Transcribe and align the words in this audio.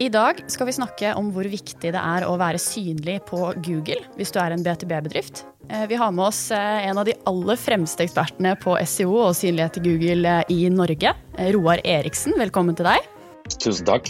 I 0.00 0.08
dag 0.08 0.38
skal 0.48 0.64
vi 0.64 0.72
snakke 0.72 1.10
om 1.20 1.26
hvor 1.28 1.44
viktig 1.44 1.90
det 1.92 2.00
er 2.00 2.24
å 2.24 2.38
være 2.40 2.56
synlig 2.62 3.18
på 3.28 3.50
Google 3.60 3.98
hvis 4.16 4.30
du 4.32 4.38
er 4.40 4.54
en 4.54 4.62
BTB-bedrift. 4.64 5.42
Eh, 5.68 5.82
vi 5.90 5.98
har 6.00 6.14
med 6.16 6.24
oss 6.30 6.46
eh, 6.56 6.86
en 6.88 7.02
av 7.02 7.04
de 7.04 7.12
aller 7.28 7.60
fremste 7.60 8.06
ekspertene 8.06 8.54
på 8.62 8.78
SEO 8.88 9.18
og 9.26 9.34
synlighet 9.36 9.76
til 9.76 9.84
Google 9.90 10.38
eh, 10.38 10.54
i 10.56 10.70
Norge. 10.72 11.12
Roar 11.52 11.82
Eriksen, 11.84 12.32
velkommen 12.40 12.78
til 12.78 12.88
deg. 12.88 13.10
Tusen 13.60 13.84
takk. 13.84 14.08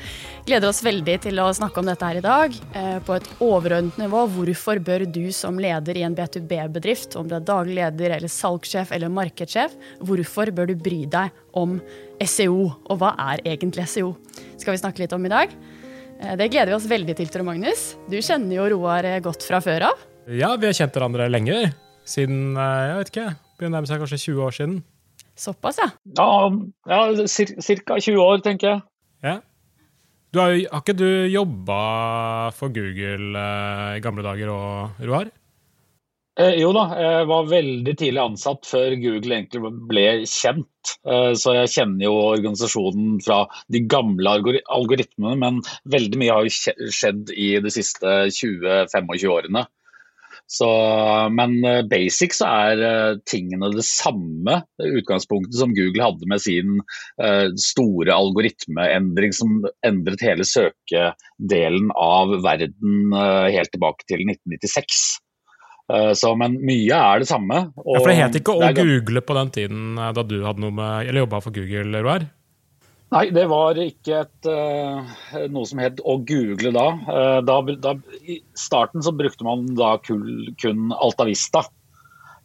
Gleder 0.50 0.74
oss 0.74 0.82
veldig 0.84 1.16
til 1.24 1.40
å 1.40 1.48
snakke 1.56 1.80
om 1.80 1.88
dette 1.88 2.04
her 2.04 2.20
i 2.20 2.24
dag. 2.24 2.60
På 3.06 3.16
et 3.16 3.32
overordnet 3.44 3.96
nivå, 4.00 4.26
hvorfor 4.34 4.80
bør 4.84 5.06
du 5.08 5.30
som 5.36 5.60
leder 5.62 5.96
i 5.96 6.04
en 6.04 6.16
B2B-bedrift, 6.16 7.16
om 7.16 7.28
du 7.30 7.36
er 7.38 7.48
daglig 7.48 7.78
leder 7.78 8.16
eller 8.18 8.32
salgssjef 8.32 8.92
eller 8.96 9.12
markedssjef, 9.14 9.76
hvorfor 10.04 10.52
bør 10.52 10.72
du 10.72 10.76
bry 10.80 11.04
deg 11.08 11.32
om 11.56 11.78
SEO, 12.20 12.66
og 12.90 13.00
hva 13.00 13.14
er 13.30 13.42
egentlig 13.54 13.86
SEO? 13.88 14.14
skal 14.60 14.74
vi 14.74 14.82
snakke 14.82 15.02
litt 15.02 15.14
om 15.16 15.24
i 15.24 15.32
dag. 15.32 15.52
Det 16.36 16.50
gleder 16.52 16.68
vi 16.68 16.76
oss 16.76 16.88
veldig 16.88 17.16
til, 17.16 17.30
Tor 17.32 17.44
Magnus. 17.46 17.94
Du 18.12 18.18
kjenner 18.20 18.58
jo 18.58 18.66
Roar 18.74 19.06
godt 19.24 19.46
fra 19.46 19.62
før 19.64 19.88
av. 19.88 20.02
Ja, 20.28 20.52
vi 20.60 20.68
har 20.68 20.76
kjent 20.76 20.96
hverandre 20.96 21.30
lenge. 21.32 21.72
Siden 22.08 22.58
jeg 22.58 22.96
vet 22.98 23.12
ikke, 23.12 23.28
begynner 23.56 23.72
å 23.72 23.76
nærme 23.78 23.88
seg 23.88 24.02
kanskje 24.02 24.20
20 24.26 24.44
år 24.44 24.56
siden. 24.56 24.80
Såpass, 25.40 25.80
ja. 25.80 25.88
Ja, 26.18 26.28
ja 26.90 27.00
ca. 27.24 27.96
20 27.96 28.20
år, 28.20 28.42
tenker 28.44 28.68
jeg. 28.68 28.82
Ja. 29.24 29.38
Du 30.30 30.38
har, 30.42 30.52
har, 30.52 30.82
ikke 30.82 30.94
du 30.94 31.08
jobba 31.32 31.80
for 32.54 32.70
Google 32.74 33.44
i 33.96 34.02
gamle 34.04 34.22
dager 34.26 34.52
òg, 34.52 35.00
Roar? 35.08 35.32
Eh, 36.40 36.54
jo 36.62 36.70
da, 36.72 36.84
jeg 36.96 37.26
var 37.28 37.48
veldig 37.50 37.92
tidlig 38.00 38.20
ansatt 38.22 38.68
før 38.68 38.94
Google 39.02 39.36
egentlig 39.36 39.72
ble 39.90 40.04
kjent. 40.30 40.94
Eh, 41.04 41.32
så 41.36 41.56
jeg 41.58 41.72
kjenner 41.74 42.06
jo 42.06 42.14
organisasjonen 42.30 43.18
fra 43.24 43.42
de 43.72 43.82
gamle 43.90 44.38
algoritmene, 44.38 45.36
men 45.42 45.60
veldig 45.92 46.22
mye 46.22 46.38
har 46.38 46.48
jo 46.48 46.94
skjedd 46.94 47.34
i 47.34 47.52
de 47.60 47.74
siste 47.74 48.16
20-25 48.38 49.28
årene. 49.34 49.66
Så, 50.50 50.66
men 51.30 51.60
eh, 51.62 51.84
basic 51.86 52.32
så 52.34 52.48
er 52.48 52.80
uh, 52.82 53.18
tingene 53.28 53.68
det 53.70 53.84
samme 53.86 54.56
utgangspunktet 54.82 55.54
som 55.60 55.76
Google 55.76 56.08
hadde 56.08 56.26
med 56.32 56.42
sin 56.42 56.80
uh, 57.22 57.46
store 57.60 58.16
algoritmeendring 58.16 59.36
som 59.36 59.60
endret 59.86 60.24
hele 60.26 60.46
søkedelen 60.48 61.92
av 61.94 62.34
verden 62.42 63.14
helt 63.14 63.70
tilbake 63.76 64.08
til 64.10 64.24
1996. 64.26 65.20
Så, 66.16 66.34
men 66.38 66.58
mye 66.66 66.96
er 66.96 67.22
det 67.22 67.28
samme. 67.30 67.62
ja, 67.74 68.00
for 68.00 68.10
det 68.10 68.18
het 68.18 68.36
ikke 68.40 68.54
å 68.54 68.68
google 68.76 69.22
på 69.24 69.36
den 69.38 69.54
tiden 69.54 69.96
da 69.98 70.22
du 70.26 70.36
hadde 70.44 70.62
noe 70.62 70.74
med, 70.74 71.08
eller 71.08 71.24
jobba 71.24 71.40
for 71.42 71.56
Google, 71.56 72.02
Roar? 72.04 72.28
Nei, 73.10 73.24
det 73.34 73.48
var 73.50 73.78
ikke 73.82 74.20
et, 74.22 74.46
uh, 74.46 75.02
noe 75.50 75.66
som 75.66 75.80
het 75.82 75.98
å 76.06 76.14
google 76.22 76.70
da. 76.76 76.86
Da, 77.42 77.56
da. 77.82 77.96
I 78.22 78.38
starten 78.54 79.02
så 79.02 79.10
brukte 79.16 79.46
man 79.46 79.66
da 79.74 79.96
kul, 79.98 80.52
kun 80.62 80.94
Altavista, 80.94 81.64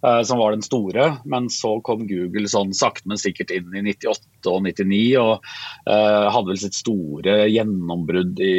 som 0.02 0.42
var 0.42 0.56
den 0.56 0.66
store. 0.66 1.06
Men 1.30 1.52
så 1.54 1.76
kom 1.86 2.08
Google 2.10 2.50
sånn 2.50 2.74
sakte, 2.78 3.06
men 3.10 3.22
sikkert 3.22 3.54
inn 3.54 3.78
i 3.78 3.84
98 3.92 4.50
og 4.50 4.66
99 4.66 5.04
og 5.22 5.54
hadde 5.86 6.50
vel 6.50 6.62
sitt 6.62 6.78
store 6.78 7.38
gjennombrudd 7.50 8.42
i 8.42 8.56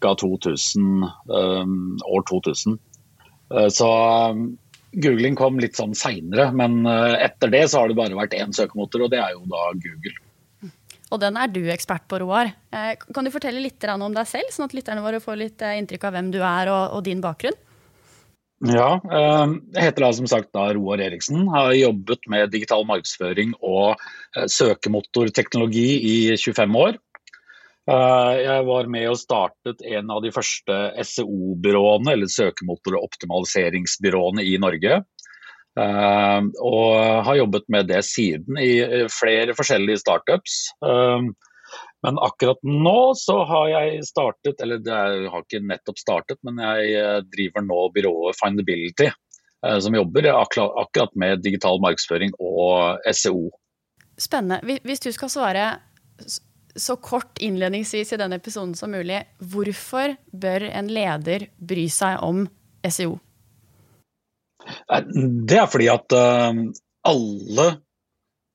ca. 0.00 0.16
2000, 0.24 1.04
år 1.28 2.26
2000. 2.32 2.80
så 3.72 3.88
googling 4.92 5.36
kom 5.38 5.60
litt 5.60 5.78
sånn 5.78 5.94
seinere, 5.96 6.50
men 6.56 6.82
etter 6.86 7.52
det 7.52 7.62
så 7.72 7.82
har 7.82 7.90
det 7.90 7.96
bare 7.98 8.18
vært 8.18 8.36
én 8.36 8.52
søkemotor, 8.56 9.06
og 9.06 9.12
det 9.12 9.20
er 9.22 9.34
jo 9.34 9.42
da 9.50 9.70
Google 9.80 10.16
og 11.12 11.20
den 11.20 11.36
er 11.36 11.50
du 11.52 11.60
ekspert 11.72 12.06
på, 12.08 12.22
Roar. 12.22 12.54
Eh, 12.72 12.94
kan 13.12 13.26
du 13.26 13.32
fortelle 13.32 13.60
litt 13.60 13.84
om 13.92 14.14
deg 14.16 14.28
selv, 14.28 14.48
sånn 14.52 14.70
at 14.70 14.76
lytterne 14.76 15.04
våre 15.04 15.20
får 15.20 15.38
litt 15.38 15.64
eh, 15.64 15.76
inntrykk 15.82 16.08
av 16.08 16.16
hvem 16.16 16.32
du 16.32 16.40
er 16.40 16.72
og, 16.72 17.02
din 17.04 17.20
bakgrunn? 17.24 17.58
Ja, 18.64 18.94
eh, 18.96 19.54
jeg 19.76 19.88
heter 19.88 20.06
da 20.06 20.10
som 20.16 20.30
sagt 20.30 20.52
da 20.56 20.70
Roar 20.72 21.02
Eriksen. 21.04 21.44
Har 21.52 21.74
jobbet 21.76 22.28
med 22.32 22.52
digital 22.54 22.86
markedsføring 22.88 23.52
og 23.60 24.00
søkemotorteknologi 24.32 25.88
i 26.00 26.16
25 26.40 26.78
år. 26.80 26.96
Jeg 27.86 28.64
var 28.68 28.86
med 28.86 29.08
og 29.10 29.18
startet 29.18 29.82
en 29.82 30.10
av 30.14 30.22
de 30.22 30.30
første 30.34 30.72
SEO-byråene, 31.02 32.12
eller 32.14 32.26
søkemotoroptimaliseringsbyråene 32.30 34.42
i 34.46 34.58
Norge. 34.62 35.02
Uh, 35.72 36.44
og 36.60 37.24
har 37.24 37.40
jobbet 37.40 37.64
med 37.72 37.88
det 37.88 38.04
siden 38.04 38.58
i 38.60 39.08
flere 39.10 39.54
forskjellige 39.56 40.04
startups. 40.04 40.74
Men 42.02 42.18
akkurat 42.18 42.58
nå 42.66 43.14
så 43.18 43.44
har 43.48 43.68
jeg 43.70 44.04
startet, 44.06 44.60
eller 44.62 44.78
jeg 44.82 45.28
har 45.32 45.42
ikke 45.44 45.60
nettopp 45.64 45.98
startet, 46.02 46.38
men 46.42 46.58
jeg 46.58 46.94
eh, 46.98 47.20
driver 47.30 47.62
nå 47.62 47.90
byrået 47.94 48.38
Findability, 48.40 49.06
som 49.62 49.94
jobber 49.94 50.26
akkurat 50.34 51.14
med 51.14 51.44
digital 51.46 51.78
markedsføring 51.84 52.34
og 52.42 52.98
SEO. 53.14 53.54
Spennende. 54.18 54.80
Hvis 54.82 55.04
du 55.06 55.12
skal 55.14 55.30
svare 55.30 55.78
så 56.76 56.96
kort 56.96 57.38
innledningsvis 57.42 58.12
i 58.12 58.18
denne 58.20 58.38
episoden 58.40 58.74
som 58.78 58.92
mulig, 58.94 59.20
hvorfor 59.52 60.16
bør 60.32 60.66
en 60.70 60.88
leder 60.92 61.48
bry 61.58 61.86
seg 61.92 62.22
om 62.24 62.44
SEO? 62.88 63.18
Det 64.92 65.58
er 65.58 65.70
fordi 65.70 65.88
at 65.92 66.14
uh, 66.14 66.60
alle 67.10 67.68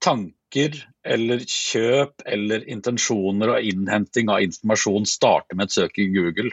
tanker 0.03 0.77
eller 1.07 1.43
kjøp 1.43 2.23
eller 2.27 2.63
intensjoner 2.71 3.55
og 3.55 3.69
innhenting 3.69 4.31
av 4.31 4.43
informasjon 4.45 5.07
starter 5.07 5.59
med 5.59 5.67
et 5.67 5.77
søk 5.77 5.99
i 5.99 6.09
Google. 6.13 6.51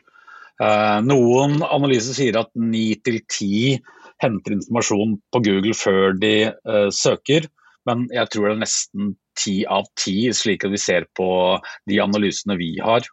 Uh, 0.61 1.01
noen 1.07 1.61
analyser 1.67 2.19
sier 2.19 2.39
at 2.39 2.51
ni 2.59 2.93
til 3.07 3.21
ti 3.31 3.77
henter 4.23 4.57
informasjon 4.57 5.19
på 5.35 5.43
Google 5.45 5.75
før 5.77 6.15
de 6.17 6.35
søker, 6.95 7.49
men 7.85 8.07
jeg 8.15 8.31
tror 8.31 8.47
det 8.47 8.53
er 8.55 8.61
nesten 8.63 9.15
ti 9.39 9.61
av 9.67 9.89
ti, 9.99 10.33
slik 10.35 10.67
vi 10.71 10.81
ser 10.81 11.09
på 11.17 11.29
de 11.91 12.01
analysene 12.03 12.59
vi 12.61 12.75
har. 12.83 13.07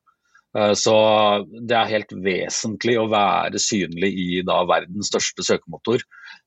Eh, 0.57 0.73
så 0.77 0.95
det 1.67 1.77
er 1.77 1.91
helt 1.93 2.11
vesentlig 2.25 2.97
å 2.99 3.07
være 3.11 3.61
synlig 3.61 4.11
i 4.11 4.41
da, 4.47 4.61
verdens 4.69 5.11
største 5.11 5.45
søkemotor. 5.47 6.03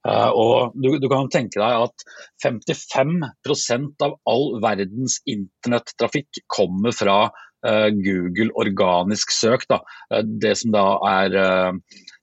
Eh, 0.09 0.31
og 0.31 0.77
du, 0.77 0.95
du 1.01 1.09
kan 1.12 1.31
tenke 1.33 1.61
deg 1.61 1.87
at 1.87 2.07
55% 2.45 4.05
av 4.05 4.19
all 4.29 4.49
verdens 4.65 5.21
internettrafikk 5.25 6.45
kommer 6.53 6.95
fra 6.95 7.19
uh, 7.65 7.89
Google 7.97 8.51
organisk 8.61 9.33
søk. 9.33 9.65
Da. 9.71 9.81
Det 10.23 10.53
som 10.61 10.75
da 10.75 10.85
er 11.09 11.39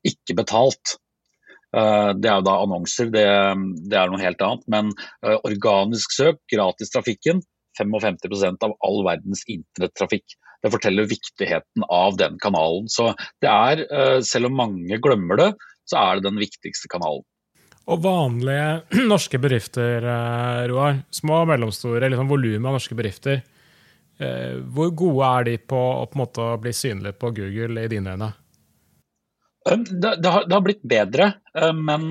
ikke 0.07 0.37
betalt. 0.37 0.99
Uh, 1.71 2.11
det 2.19 2.27
er 2.27 2.41
jo 2.41 2.47
da 2.49 2.57
annonser, 2.65 3.11
det, 3.13 3.25
det, 3.87 3.97
er 3.97 4.11
noe 4.11 4.21
helt 4.21 4.43
annet. 4.43 4.67
Men 4.71 4.91
organisk 5.47 6.13
søk, 6.15 6.41
gratis 6.51 6.91
trafikken, 6.93 7.39
55% 7.79 8.63
av 8.67 8.75
all 8.85 9.03
verdens 9.07 9.43
internettrafikk. 9.47 10.37
Det 10.61 10.71
forteller 10.71 11.09
viktigheten 11.09 11.85
av 11.89 12.17
den 12.17 12.37
kanalen. 12.41 12.89
Så 12.89 13.13
det 13.41 13.49
er, 13.49 13.85
eh, 13.91 14.19
selv 14.21 14.51
om 14.51 14.59
mange 14.59 14.99
glemmer 15.01 15.37
det, 15.37 15.51
så 15.89 15.97
er 15.97 16.19
det 16.19 16.29
den 16.29 16.41
viktigste 16.41 16.87
kanalen. 16.91 17.25
Og 17.87 18.03
vanlige 18.03 18.83
norske 19.13 19.39
bedrifter, 19.41 20.05
eh, 20.05 20.67
Roar, 20.69 21.01
små 21.09 21.41
og 21.41 21.49
mellomstore, 21.49 22.11
liksom 22.11 22.29
volumet 22.29 22.69
av 22.69 22.77
norske 22.77 22.97
bedrifter, 22.97 23.41
eh, 24.21 24.61
hvor 24.69 24.93
gode 24.93 25.31
er 25.39 25.49
de 25.49 25.57
på 25.57 25.81
å 26.03 26.05
på 26.11 26.21
måte 26.21 26.51
bli 26.61 26.75
synlige 26.77 27.17
på 27.17 27.33
Google 27.33 27.81
i 27.81 27.91
dine 27.91 28.13
øyne? 28.13 28.33
Det, 29.69 29.77
det, 30.01 30.29
har, 30.29 30.47
det, 30.47 30.55
har, 30.55 30.63
blitt 30.65 30.81
bedre, 30.89 31.27
men 31.77 32.03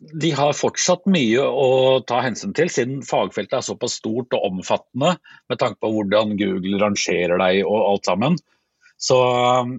de 0.00 0.30
har 0.36 0.56
fortsatt 0.56 1.06
mye 1.12 1.42
å 1.44 2.00
ta 2.08 2.20
hensyn 2.24 2.52
til, 2.56 2.70
siden 2.72 3.00
fagfeltet 3.04 3.58
er 3.58 3.64
såpass 3.64 3.98
stort 4.00 4.32
og 4.36 4.46
omfattende 4.48 5.14
med 5.50 5.60
tanke 5.60 5.80
på 5.80 5.90
hvordan 5.94 6.36
Google 6.40 6.80
rangerer 6.82 7.40
deg 7.40 7.62
og 7.64 7.78
alt 7.84 8.08
sammen. 8.08 8.38
Så 9.00 9.16
um, 9.16 9.78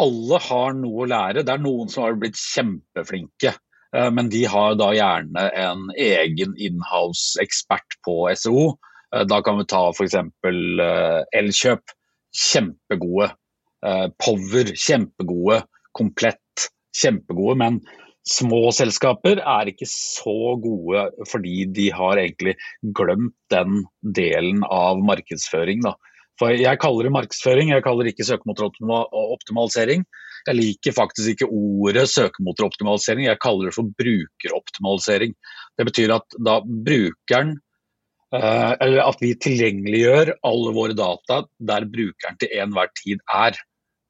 alle 0.00 0.40
har 0.48 0.76
noe 0.76 1.04
å 1.04 1.08
lære. 1.08 1.44
Det 1.44 1.54
er 1.54 1.64
noen 1.64 1.92
som 1.92 2.04
har 2.04 2.18
blitt 2.20 2.36
kjempeflinke. 2.40 3.54
Men 4.12 4.28
de 4.28 4.42
har 4.50 4.74
da 4.76 4.90
gjerne 4.92 5.42
en 5.56 5.86
egen 5.96 6.52
inhouse-ekspert 6.60 7.96
på 8.04 8.16
SEO. 8.36 8.74
Da 9.30 9.38
kan 9.46 9.56
vi 9.56 9.64
ta 9.70 9.86
f.eks. 9.94 10.18
Elkjøp. 11.40 11.94
Kjempegode. 12.36 13.30
Power. 14.20 14.74
Kjempegode. 14.74 15.62
Komplett. 15.96 16.68
Kjempegode. 16.96 17.58
Men 17.60 17.80
Små 18.26 18.72
selskaper 18.74 19.38
er 19.38 19.68
ikke 19.70 19.86
så 19.86 20.56
gode 20.58 21.04
fordi 21.30 21.60
de 21.70 21.86
har 21.94 22.18
egentlig 22.18 22.56
glemt 22.98 23.36
den 23.54 23.84
delen 24.16 24.64
av 24.66 24.98
markedsføring. 25.06 25.84
Da. 25.86 25.92
For 26.40 26.50
Jeg 26.50 26.80
kaller 26.82 27.06
det 27.06 27.12
markedsføring, 27.14 27.70
jeg 27.70 27.84
kaller 27.84 28.04
det 28.04 28.16
ikke 28.16 28.26
søkemotoroptimalisering. 28.26 30.02
Jeg 30.46 30.58
liker 30.58 30.96
faktisk 30.96 31.36
ikke 31.36 31.48
ordet 31.54 32.08
søkemotoroptimalisering, 32.10 33.28
jeg 33.30 33.40
kaller 33.42 33.70
det 33.70 33.76
for 33.78 33.94
brukeroptimalisering. 34.02 35.38
Det 35.78 35.86
betyr 35.86 36.16
at 36.18 36.38
da 36.42 36.58
brukeren 36.66 37.54
eh, 38.34 38.72
eller 38.82 39.06
at 39.06 39.22
vi 39.22 39.36
tilgjengeliggjør 39.38 40.34
alle 40.50 40.74
våre 40.74 40.98
data 40.98 41.44
der 41.70 41.86
brukeren 41.94 42.42
til 42.42 42.58
enhver 42.58 42.90
tid 42.98 43.22
er. 43.30 43.54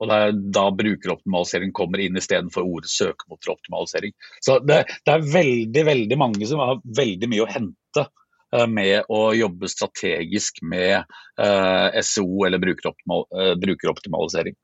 Og 0.00 0.10
det 0.10 0.16
er 0.16 0.36
da 0.52 0.66
brukeroptimalisering 0.76 1.72
kommer 1.76 2.02
inn 2.04 2.18
istedenfor 2.20 2.66
ordet 2.68 2.92
søkemotoroptimalisering. 2.92 4.12
Så 4.44 4.58
det, 4.64 4.82
det, 5.06 5.14
er 5.14 5.28
veldig 5.32 5.84
veldig 5.88 6.18
mange 6.20 6.48
som 6.48 6.60
har 6.60 6.82
veldig 6.98 7.30
mye 7.32 7.46
å 7.46 7.50
hente 7.50 8.04
uh, 8.04 8.66
med 8.68 9.08
å 9.08 9.22
jobbe 9.36 9.70
strategisk 9.72 10.60
med 10.62 10.98
uh, 11.00 11.88
eh, 11.88 12.00
SEO 12.04 12.44
eller 12.48 12.60
brukeroptimal, 12.62 13.24
uh, 13.32 13.54
brukeroptimalisering. 13.62 14.58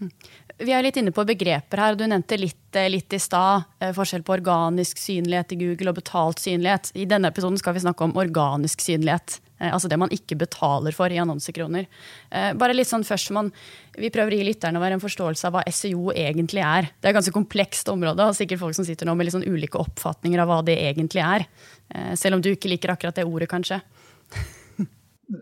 Mm. 0.00 0.14
Vi 0.60 0.72
er 0.76 0.84
litt 0.84 0.96
inne 1.00 1.12
på 1.16 1.24
begreper 1.26 1.80
her. 1.80 1.96
Du 1.96 2.06
nevnte 2.06 2.36
litt, 2.38 2.76
litt 2.92 3.14
i 3.16 3.20
stad 3.20 3.64
forskjell 3.96 4.22
på 4.24 4.34
organisk 4.36 5.00
synlighet 5.00 5.54
i 5.56 5.58
Google 5.60 5.92
og 5.92 5.98
betalt 6.02 6.42
synlighet. 6.42 6.90
I 7.00 7.06
denne 7.08 7.30
episoden 7.32 7.56
skal 7.60 7.76
vi 7.76 7.82
snakke 7.82 8.04
om 8.04 8.12
organisk 8.20 8.84
synlighet. 8.84 9.38
Eh, 9.60 9.72
altså 9.72 9.88
det 9.90 9.98
man 10.00 10.12
ikke 10.14 10.38
betaler 10.40 10.94
for 10.96 11.12
i 11.12 11.20
annonsekroner. 11.20 11.88
Eh, 12.30 12.52
bare 12.58 12.76
litt 12.76 12.88
sånn 12.90 13.06
først 13.06 13.32
man, 13.36 13.52
Vi 14.00 14.08
prøver 14.12 14.32
å 14.32 14.38
gi 14.38 14.46
lytterne 14.46 14.80
være 14.80 14.96
en 14.96 15.02
forståelse 15.02 15.48
av 15.48 15.56
hva 15.56 15.64
SEO 15.68 16.12
egentlig 16.14 16.62
er. 16.64 16.88
Det 16.94 17.08
er 17.08 17.10
et 17.10 17.18
ganske 17.18 17.34
komplekst 17.34 17.90
område, 17.90 18.22
og 18.24 18.36
sikkert 18.38 18.62
folk 18.62 18.76
som 18.78 18.86
sitter 18.86 19.08
nå 19.08 19.16
med 19.18 19.26
litt 19.26 19.34
sånn 19.34 19.44
ulike 19.44 19.80
oppfatninger 19.80 20.40
av 20.40 20.48
hva 20.48 20.60
det 20.64 20.78
egentlig 20.78 21.20
er. 21.20 21.44
Eh, 21.90 22.14
selv 22.16 22.38
om 22.38 22.44
du 22.44 22.52
ikke 22.52 22.70
liker 22.70 22.94
akkurat 22.94 23.18
det 23.18 23.26
ordet, 23.26 23.50
kanskje. 23.50 23.82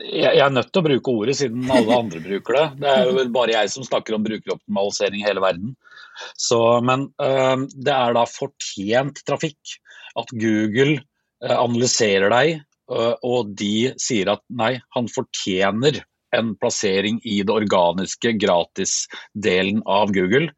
Jeg 0.09 0.41
er 0.43 0.51
nødt 0.51 0.73
til 0.73 0.83
å 0.83 0.87
bruke 0.89 1.13
ordet, 1.13 1.37
siden 1.39 1.71
alle 1.73 1.95
andre 1.97 2.21
bruker 2.25 2.57
det. 2.57 2.65
Det 2.83 2.89
er 2.91 3.05
jo 3.07 3.29
bare 3.37 3.55
jeg 3.55 3.71
som 3.73 3.87
snakker 3.87 4.17
om 4.17 4.25
brukeroptimalisering 4.27 5.23
i 5.23 5.29
hele 5.29 5.45
verden. 5.45 5.77
Så, 6.37 6.59
men 6.85 7.07
det 7.17 7.95
er 7.95 8.17
da 8.17 8.27
fortjent 8.29 9.23
trafikk. 9.25 9.79
At 10.19 10.33
Google 10.35 10.99
analyserer 11.41 12.33
deg 12.35 12.59
og 12.89 13.51
de 13.59 13.91
sier 14.01 14.31
at 14.33 14.41
nei, 14.49 14.79
han 14.97 15.11
fortjener 15.13 16.01
en 16.37 16.55
plassering 16.61 17.21
i 17.25 17.41
det 17.47 17.55
organiske 17.55 18.33
gratisdelen 18.41 19.83
av 19.89 20.13
Google. 20.13 20.51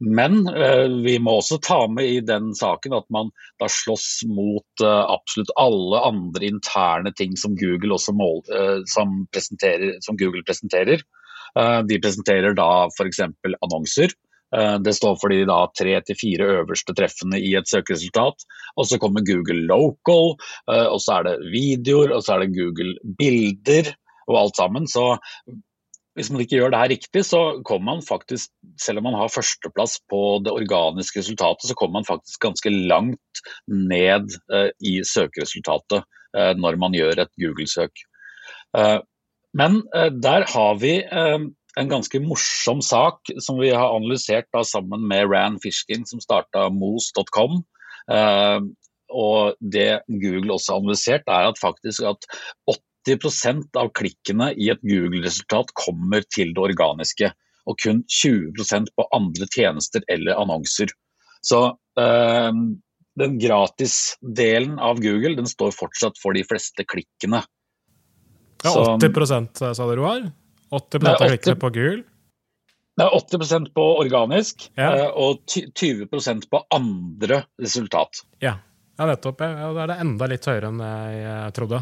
Men 0.00 0.46
eh, 0.48 0.86
vi 1.04 1.18
må 1.22 1.36
også 1.38 1.60
ta 1.62 1.84
med 1.92 2.08
i 2.08 2.20
den 2.24 2.50
saken 2.56 2.96
at 2.96 3.06
man 3.12 3.30
da 3.60 3.68
slåss 3.70 4.24
mot 4.30 4.84
eh, 4.84 5.02
absolutt 5.14 5.52
alle 5.60 6.00
andre 6.08 6.50
interne 6.50 7.12
ting 7.16 7.36
som 7.38 7.56
Google, 7.60 8.00
mål, 8.16 8.42
eh, 8.56 8.80
som, 8.90 9.22
som 9.36 10.18
Google 10.18 10.42
presenterer. 10.46 11.04
Eh, 11.58 11.78
de 11.86 12.00
presenterer 12.02 12.56
da 12.58 12.88
f.eks. 12.90 13.22
annonser. 13.60 14.16
Eh, 14.56 14.76
det 14.82 14.94
står 14.98 15.16
for 15.20 15.32
de 15.32 15.44
da 15.48 15.62
tre 15.78 15.96
til 16.06 16.18
fire 16.18 16.50
øverste 16.60 16.94
treffene 16.96 17.38
i 17.38 17.54
et 17.58 17.70
søkeresultat. 17.70 18.46
Og 18.76 18.88
så 18.90 18.98
kommer 19.02 19.26
Google 19.26 19.62
Local, 19.70 20.36
eh, 20.70 20.86
og 20.86 21.00
så 21.04 21.18
er 21.20 21.28
det 21.28 21.50
videoer, 21.54 22.14
og 22.16 22.24
så 22.26 22.36
er 22.36 22.44
det 22.44 22.54
Google 22.58 22.94
bilder 23.18 23.92
og 24.28 24.38
alt 24.44 24.60
sammen. 24.60 24.88
Så 24.90 25.06
hvis 26.18 26.30
man 26.32 26.42
ikke 26.42 26.58
gjør 26.58 26.72
det 26.74 26.80
her 26.82 26.92
riktig, 26.92 27.24
så 27.24 27.42
kommer 27.64 27.94
man 27.94 28.02
faktisk, 28.04 28.50
selv 28.82 29.00
om 29.00 29.06
man 29.08 29.18
har 29.20 29.30
førsteplass 29.32 30.00
på 30.10 30.40
det 30.44 30.52
organiske 30.52 31.22
resultatet, 31.22 31.70
så 31.70 31.76
kommer 31.78 32.00
man 32.00 32.08
faktisk 32.08 32.42
ganske 32.42 32.72
langt 32.74 33.44
ned 33.70 34.34
eh, 34.52 34.70
i 34.82 35.00
søkeresultatet 35.06 36.06
når 36.30 36.76
man 36.78 36.94
gjør 36.94 37.24
et 37.24 37.30
Google-søk. 37.42 37.90
Men 39.58 39.80
der 40.22 40.44
har 40.46 40.76
vi 40.78 40.92
en 41.78 41.90
ganske 41.90 42.20
morsom 42.22 42.80
sak 42.82 43.30
som 43.38 43.60
vi 43.60 43.70
har 43.70 43.94
analysert 43.94 44.48
da, 44.54 44.64
sammen 44.66 45.06
med 45.08 45.30
Rand 45.30 45.60
Fishkin, 45.62 46.06
som 46.06 46.22
starta 46.22 46.68
mos.com. 46.74 47.60
Eh, 48.10 48.58
og 49.10 49.58
det 49.60 50.02
Google 50.08 50.54
også 50.54 50.74
har 50.74 50.82
analysert, 50.82 51.30
er 51.30 51.50
at 51.50 51.60
faktisk 51.60 52.06
at 52.10 52.26
80% 53.08 53.78
av 53.80 53.92
klikkene 53.96 54.50
i 54.54 54.70
et 54.72 54.82
Google-resultat 54.86 55.72
kommer 55.78 56.26
til 56.34 56.54
det 56.56 56.64
organiske. 56.70 57.32
Og 57.68 57.78
kun 57.82 58.02
20% 58.10 58.90
på 58.96 59.06
andre 59.14 59.46
tjenester 59.52 60.04
eller 60.10 60.38
annonser. 60.40 60.90
Så 61.46 61.62
eh, 62.00 62.50
den 63.20 63.38
gratisdelen 63.42 64.78
av 64.82 65.00
Google 65.02 65.36
den 65.38 65.48
står 65.50 65.74
fortsatt 65.76 66.18
for 66.22 66.36
de 66.36 66.44
fleste 66.46 66.86
klikkene. 66.88 67.42
Ja, 68.60 68.74
80 68.98 69.50
Så, 69.56 69.72
sa 69.74 69.86
du, 69.88 69.96
Roar? 69.96 70.28
80 70.70 71.16
klikker 71.18 71.58
på 71.60 71.70
gul? 71.74 72.00
Det 72.96 73.06
er 73.06 73.14
80 73.16 73.70
på 73.74 73.84
organisk 74.02 74.66
ja. 74.76 74.90
Eh, 74.90 75.06
og 75.08 75.40
20% 75.48 76.50
på 76.50 76.60
andre 76.74 77.44
resultat. 77.62 78.24
Ja, 78.44 78.58
ja 78.98 79.06
nettopp. 79.08 79.40
Ja, 79.40 79.70
da 79.72 79.84
er 79.86 79.92
det 79.94 80.00
enda 80.04 80.28
litt 80.30 80.48
høyere 80.50 80.68
enn 80.68 80.82
jeg 80.84 81.54
trodde. 81.56 81.80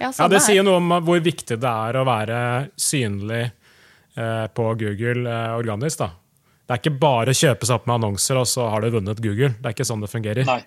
Ja, 0.00 0.10
ja, 0.12 0.28
Det 0.28 0.40
sier 0.44 0.64
noe 0.66 0.80
om 0.80 0.92
hvor 1.06 1.20
viktig 1.24 1.58
det 1.60 1.70
er 1.70 1.98
å 2.00 2.04
være 2.08 2.40
synlig 2.78 3.42
eh, 3.46 4.46
på 4.52 4.66
Google 4.80 5.24
eh, 5.24 5.54
organisk. 5.56 6.02
da. 6.02 6.10
Det 6.66 6.76
er 6.76 6.82
ikke 6.82 7.00
bare 7.02 7.32
å 7.32 7.40
kjøpe 7.40 7.66
seg 7.66 7.80
opp 7.80 7.88
med 7.88 7.96
annonser, 7.98 8.38
og 8.38 8.46
så 8.46 8.68
har 8.70 8.84
du 8.84 8.92
vunnet 8.94 9.22
Google. 9.24 9.54
Det 9.58 9.70
er 9.70 9.74
ikke 9.74 9.88
sånn 9.88 10.04
det 10.04 10.12
fungerer. 10.12 10.46
Nei, 10.46 10.60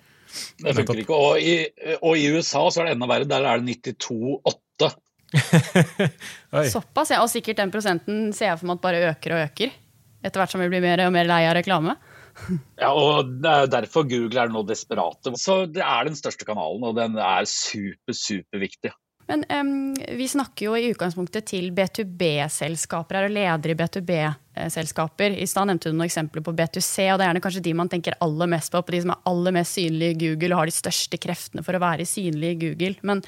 det 0.60 0.74
funker 0.76 1.00
ikke. 1.00 1.16
Og 1.16 1.38
i, 1.40 1.54
og 2.00 2.18
i 2.18 2.26
USA 2.34 2.66
så 2.68 2.82
er 2.82 2.90
det 2.90 2.98
enda 2.98 3.08
verre. 3.08 3.30
Der 3.30 3.46
er 3.48 3.62
det 3.62 3.78
92,8 3.94 4.90
Såpass, 6.74 7.12
ja. 7.14 7.22
Og 7.22 7.30
sikkert 7.32 7.60
den 7.62 7.72
prosenten 7.74 8.28
ser 8.36 8.52
jeg 8.52 8.60
for 8.60 8.70
meg 8.70 8.78
at 8.78 8.84
bare 8.84 9.06
øker 9.12 9.36
og 9.36 9.46
øker. 9.48 9.78
Etter 10.24 10.40
hvert 10.40 10.54
som 10.54 10.62
vi 10.62 10.70
blir 10.72 10.84
mer 10.84 11.04
og 11.04 11.14
mer 11.14 11.28
lei 11.28 11.42
av 11.48 11.56
reklame. 11.58 11.96
ja, 12.82 12.90
og 12.90 13.30
det 13.42 13.50
er 13.50 13.72
derfor 13.78 14.06
Google 14.08 14.44
er 14.44 14.52
nå 14.52 14.64
desperate. 14.66 15.34
Så 15.40 15.64
det 15.70 15.84
er 15.84 16.08
den 16.08 16.18
største 16.18 16.46
kanalen, 16.48 16.84
og 16.86 16.96
den 16.98 17.18
er 17.20 17.48
super, 17.50 18.16
superviktig. 18.16 18.94
Men 19.26 19.44
um, 19.48 19.94
vi 20.18 20.26
snakker 20.28 20.66
jo 20.66 20.74
i 20.76 20.90
utgangspunktet 20.92 21.46
til 21.48 21.70
B2B-selskaper 21.76 23.16
her, 23.16 23.28
og 23.28 23.32
ledere 23.32 23.72
i 23.72 23.78
B2B-selskaper. 23.78 25.36
I 25.40 25.46
stad 25.48 25.70
nevnte 25.70 25.88
du 25.88 25.96
noen 25.96 26.10
eksempler 26.10 26.44
på 26.44 26.52
B2C, 26.56 27.06
og 27.08 27.16
det 27.16 27.24
er 27.24 27.30
gjerne 27.30 27.44
kanskje 27.46 27.64
de 27.64 27.76
man 27.78 27.92
tenker 27.92 28.18
aller 28.24 28.50
mest 28.52 28.72
på. 28.74 28.82
på 28.84 28.92
De 28.92 29.00
som 29.06 29.14
er 29.14 29.22
aller 29.30 29.56
mest 29.56 29.78
synlige 29.78 30.12
i 30.12 30.18
Google 30.26 30.52
og 30.52 30.60
har 30.60 30.72
de 30.72 30.76
største 30.76 31.20
kreftene 31.20 31.64
for 31.64 31.76
å 31.76 31.82
være 31.86 32.08
synlige 32.08 32.52
i 32.52 32.60
Google. 32.66 32.98
Men 33.00 33.24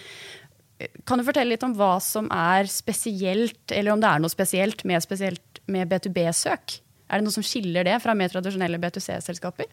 kan 1.08 1.20
du 1.20 1.24
fortelle 1.24 1.54
litt 1.54 1.64
om 1.64 1.74
hva 1.76 1.96
som 2.04 2.28
er 2.32 2.68
spesielt, 2.68 3.72
eller 3.72 3.94
om 3.94 4.02
det 4.02 4.10
er 4.10 4.22
noe 4.22 4.32
spesielt 4.32 4.84
med, 4.88 5.06
med 5.72 5.92
B2B-søk? 5.92 6.78
Er 7.06 7.20
det 7.20 7.26
noe 7.26 7.36
som 7.36 7.44
skiller 7.46 7.86
det 7.86 7.96
fra 8.02 8.16
mer 8.18 8.32
tradisjonelle 8.32 8.80
B2C-selskaper? 8.82 9.70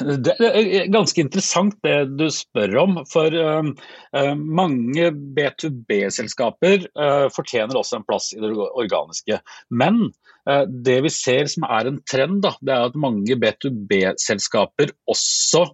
Det 0.00 0.32
er 0.40 0.88
ganske 0.88 1.20
interessant 1.20 1.74
det 1.84 1.96
du 2.16 2.26
spør 2.32 2.76
om. 2.82 3.00
For 3.08 3.32
uh, 3.32 4.32
mange 4.34 5.10
B2B-selskaper 5.36 6.88
uh, 6.98 7.26
fortjener 7.32 7.76
også 7.76 8.00
en 8.00 8.06
plass 8.08 8.32
i 8.36 8.40
det 8.44 8.52
organiske. 8.56 9.40
Men 9.70 10.08
det 10.48 10.94
vi 11.04 11.10
ser 11.12 11.44
som 11.52 11.66
er 11.68 11.90
en 11.90 11.98
trend, 12.08 12.38
det 12.40 12.72
er 12.72 12.86
at 12.88 12.94
mange 12.96 13.34
B2B-selskaper 13.36 14.94
også 15.12 15.66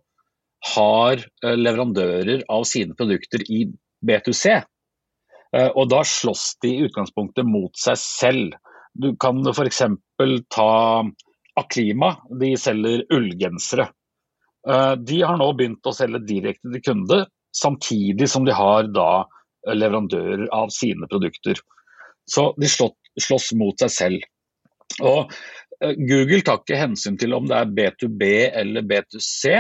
har 0.74 1.22
leverandører 1.44 2.42
av 2.50 2.64
sine 2.66 2.96
produkter 2.98 3.44
i 3.46 3.60
B2C. 4.06 4.60
Eh, 5.54 5.70
og 5.70 5.88
da 5.92 6.02
slåss 6.06 6.54
de 6.62 6.72
i 6.74 6.86
utgangspunktet 6.88 7.46
mot 7.46 7.74
seg 7.78 7.98
selv. 8.00 8.56
Du 8.94 9.12
kan 9.20 9.42
f.eks. 9.50 9.82
ta 10.54 10.70
Aklima, 11.58 12.16
de 12.40 12.54
selger 12.58 13.04
ullgensere. 13.14 13.88
Eh, 14.68 14.92
de 14.98 15.22
har 15.22 15.38
nå 15.38 15.50
begynt 15.58 15.86
å 15.86 15.94
selge 15.94 16.24
direkte 16.26 16.72
til 16.72 16.84
kunde, 16.84 17.24
samtidig 17.54 18.28
som 18.30 18.46
de 18.46 18.54
har 18.56 18.90
da 18.90 19.24
leverandører 19.70 20.48
av 20.52 20.72
sine 20.74 21.08
produkter. 21.10 21.60
Så 22.30 22.50
de 22.60 22.68
slåss 22.68 23.52
mot 23.58 23.78
seg 23.80 23.92
selv. 23.92 24.26
Og 25.04 25.30
eh, 25.80 25.94
Google 25.98 26.42
tar 26.46 26.62
ikke 26.62 26.80
hensyn 26.80 27.18
til 27.20 27.36
om 27.36 27.46
det 27.50 27.60
er 27.60 27.74
B2B 27.78 28.30
eller 28.62 28.86
B2C 28.90 29.54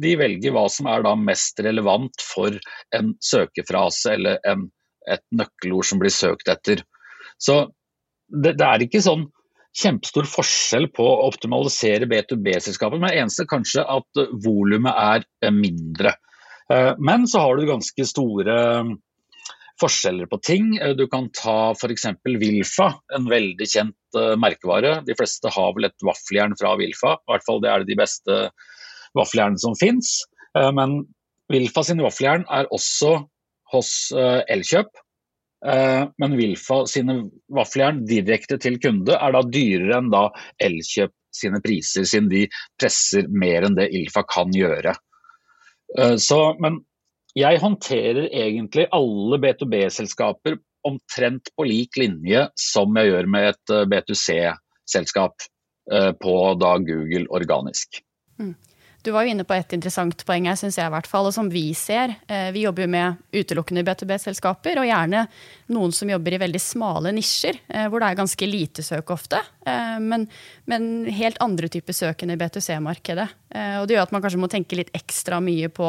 de 0.00 0.14
velger 0.18 0.54
hva 0.54 0.64
som 0.72 0.88
er 0.90 1.04
da 1.06 1.14
mest 1.18 1.60
relevant 1.62 2.24
for 2.24 2.56
en 2.96 3.14
søkefrase 3.22 4.16
eller 4.16 4.40
en, 4.48 4.66
et 5.10 5.22
nøkkelord 5.34 5.86
som 5.86 6.02
blir 6.02 6.14
søkt 6.14 6.50
etter. 6.50 6.82
Så 7.38 7.64
det, 8.28 8.56
det 8.58 8.66
er 8.66 8.84
ikke 8.84 9.04
sånn 9.04 9.28
kjempestor 9.74 10.26
forskjell 10.30 10.88
på 10.94 11.06
å 11.06 11.24
optimalisere 11.28 12.06
B2B-selskapet, 12.10 13.00
men 13.00 13.10
det 13.10 13.22
eneste 13.22 13.48
kanskje 13.50 13.82
at 13.90 14.22
volumet 14.44 14.94
er 14.94 15.54
mindre. 15.54 16.14
Eh, 16.70 16.92
men 16.98 17.26
så 17.30 17.42
har 17.42 17.58
du 17.58 17.66
ganske 17.68 18.06
store 18.06 18.56
forskjeller 19.82 20.30
på 20.30 20.38
ting. 20.46 20.68
Du 20.94 21.08
kan 21.10 21.26
ta 21.34 21.72
f.eks. 21.74 22.06
Wilfa, 22.38 22.92
en 23.16 23.26
veldig 23.26 23.66
kjent 23.66 24.18
merkevare. 24.38 25.00
De 25.06 25.16
fleste 25.18 25.50
har 25.50 25.74
vel 25.74 25.88
et 25.88 26.06
vaffeljern 26.06 26.54
fra 26.60 26.76
Wilfa, 26.78 27.16
i 27.18 27.32
hvert 27.32 27.46
fall 27.48 27.58
det 27.64 27.72
er 27.72 27.86
de 27.88 27.98
beste 27.98 28.38
vaffeljernene 29.18 29.60
som 29.62 29.76
fins. 29.78 30.16
Men 30.54 31.02
Wilfa 31.52 31.82
sine 31.86 32.04
vaffeljern 32.04 32.46
er 32.52 32.68
også 32.74 33.16
hos 33.74 33.90
Elkjøp. 34.14 34.90
Men 36.20 36.36
Wilfa 36.38 36.82
sine 36.90 37.16
vaffeljern 37.52 38.02
direkte 38.08 38.58
til 38.62 38.78
kunde 38.82 39.16
er 39.16 39.34
da 39.34 39.42
dyrere 39.48 39.98
enn 39.98 40.10
da 40.12 40.28
Elkjøp 40.62 41.14
sine 41.34 41.58
priser, 41.64 42.06
siden 42.06 42.28
de 42.30 42.44
presser 42.78 43.26
mer 43.32 43.66
enn 43.66 43.78
det 43.78 43.88
Ilfa 43.96 44.22
kan 44.30 44.52
gjøre. 44.54 44.94
Så, 46.22 46.38
men 46.62 46.82
jeg 47.34 47.58
håndterer 47.62 48.28
egentlig 48.28 48.86
alle 48.94 49.40
B2B-selskaper 49.42 50.60
omtrent 50.86 51.50
på 51.56 51.66
lik 51.66 51.96
linje 51.98 52.44
som 52.60 52.94
jeg 52.98 53.10
gjør 53.10 53.30
med 53.34 53.48
et 53.54 53.74
B2C-selskap 53.90 55.48
på 56.20 56.36
da 56.60 56.76
Google 56.84 57.26
organisk. 57.34 57.98
Mm. 58.38 58.54
Du 59.04 59.10
var 59.12 59.26
jo 59.26 59.34
inne 59.34 59.44
på 59.44 59.52
et 59.52 59.74
interessant 59.76 60.22
poeng 60.24 60.46
her, 60.48 60.56
syns 60.56 60.78
jeg 60.80 60.88
i 60.88 60.92
hvert 60.94 61.08
fall, 61.08 61.28
og 61.28 61.34
som 61.36 61.50
vi 61.52 61.66
ser. 61.76 62.14
Eh, 62.24 62.48
vi 62.54 62.62
jobber 62.64 62.86
jo 62.86 62.92
med 62.94 63.18
utelukkende 63.36 63.82
B2B-selskaper, 63.84 64.80
og 64.80 64.88
gjerne 64.88 65.26
noen 65.76 65.92
som 65.92 66.08
jobber 66.08 66.36
i 66.36 66.40
veldig 66.40 66.62
smale 66.62 67.12
nisjer, 67.12 67.58
eh, 67.68 67.84
hvor 67.92 68.00
det 68.00 68.08
er 68.08 68.20
ganske 68.22 68.48
lite 68.48 68.84
søk 68.86 69.12
ofte. 69.12 69.42
Eh, 69.68 69.98
men, 70.00 70.24
men 70.70 70.88
helt 71.12 71.36
andre 71.44 71.68
typer 71.72 71.96
søk 71.96 72.24
enn 72.24 72.32
i 72.32 72.38
B2C-markedet. 72.40 73.28
Og 73.54 73.84
det 73.86 73.94
gjør 73.94 74.08
at 74.08 74.14
man 74.14 74.24
kanskje 74.24 74.40
må 74.42 74.48
tenke 74.50 74.74
litt 74.74 74.90
ekstra 74.96 75.36
mye 75.44 75.68
på 75.70 75.86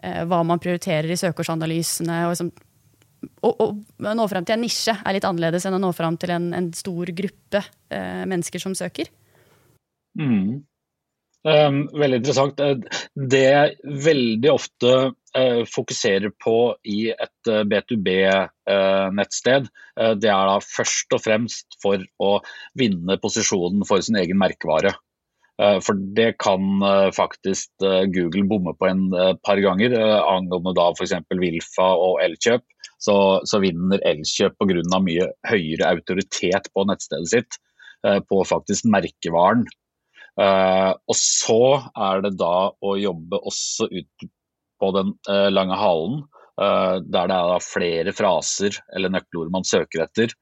hva 0.00 0.38
man 0.44 0.60
prioriterer 0.60 1.10
i 1.12 1.18
søkeårsanalysene. 1.20 2.22
og 2.24 2.32
liksom 2.32 2.48
å, 3.42 3.66
nå 3.98 4.28
fram 4.30 4.46
til 4.46 4.56
en 4.56 4.64
nisje 4.64 4.94
er 4.96 5.16
litt 5.16 5.26
annerledes 5.26 5.66
enn 5.66 5.76
å 5.78 5.82
nå 5.82 5.92
fram 5.96 6.18
til 6.20 6.32
en, 6.34 6.48
en 6.56 6.70
stor 6.76 7.10
gruppe 7.16 7.62
eh, 7.62 8.24
mennesker 8.28 8.62
som 8.62 8.74
søker. 8.76 9.10
Mm. 10.18 10.62
Um, 11.46 11.84
veldig 11.94 12.18
interessant. 12.22 12.58
Eh, 12.58 13.02
det 13.14 13.42
jeg 13.44 13.94
veldig 14.02 14.50
ofte 14.50 14.92
uh, 15.12 15.60
fokuserer 15.70 16.32
på 16.42 16.74
i 16.90 17.12
et 17.12 17.50
uh, 17.52 17.60
B2B-nettsted, 17.70 19.68
uh, 20.00 20.14
det 20.18 20.32
er 20.32 20.50
da 20.50 20.56
først 20.64 21.14
og 21.14 21.22
fremst 21.22 21.78
for 21.82 22.02
å 22.18 22.32
vinne 22.78 23.18
posisjonen 23.22 23.86
for 23.86 24.02
sin 24.02 24.18
egen 24.22 24.40
merkevare. 24.42 24.96
For 25.56 25.96
det 25.96 26.34
kan 26.36 26.82
faktisk 27.16 27.80
Google 28.12 28.42
bomme 28.44 28.74
på 28.76 28.90
en 28.90 29.06
par 29.40 29.56
ganger. 29.64 29.94
Angående 30.28 30.74
da 30.76 30.90
f.eks. 30.90 31.14
Wilfa 31.32 31.86
og 31.96 32.18
Elkjøp, 32.20 32.60
så, 33.00 33.14
så 33.40 33.62
vinner 33.62 34.04
Elkjøp 34.04 34.52
pga. 34.60 35.00
mye 35.00 35.30
høyere 35.48 35.94
autoritet 35.94 36.68
på 36.76 36.84
nettstedet 36.90 37.32
sitt 37.32 37.56
på 38.28 38.42
faktisk 38.52 38.84
merkevaren 38.92 39.64
og 40.36 41.16
så 41.16 41.60
er 41.96 42.24
det 42.26 42.34
da 42.36 42.68
å 42.68 42.96
jobbe 43.00 43.38
også 43.48 43.86
ut 43.88 44.26
på 44.80 44.90
den 44.92 45.14
uh, 45.30 45.48
lange 45.48 45.78
halen, 45.80 46.18
uh, 46.60 46.98
der 47.00 47.30
det 47.30 47.38
er 47.38 47.64
flere 47.64 48.12
fraser 48.16 48.76
eller 48.92 49.14
nøkkelord 49.14 49.54
man 49.54 49.64
søker 49.64 50.04
etter. 50.04 50.34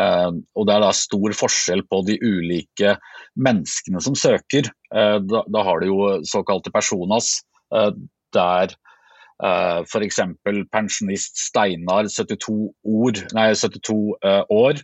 og 0.00 0.64
det 0.64 0.72
er 0.72 0.80
da 0.80 0.92
stor 0.96 1.34
forskjell 1.36 1.82
på 1.90 1.98
de 2.06 2.14
ulike 2.22 2.94
menneskene 3.36 4.00
som 4.00 4.14
søker. 4.16 4.70
Da, 4.88 5.42
da, 5.44 5.64
har 5.66 5.82
du 5.82 5.90
jo 5.90 6.06
såkalte 6.24 6.72
personas, 6.72 7.42
der 8.32 8.72
Uh, 9.40 9.80
F.eks. 9.88 10.18
pensjonist 10.68 11.38
Steinar, 11.40 12.08
72, 12.12 12.74
ord, 12.84 13.20
nei, 13.32 13.46
72 13.56 13.94
uh, 14.20 14.42
år. 14.52 14.82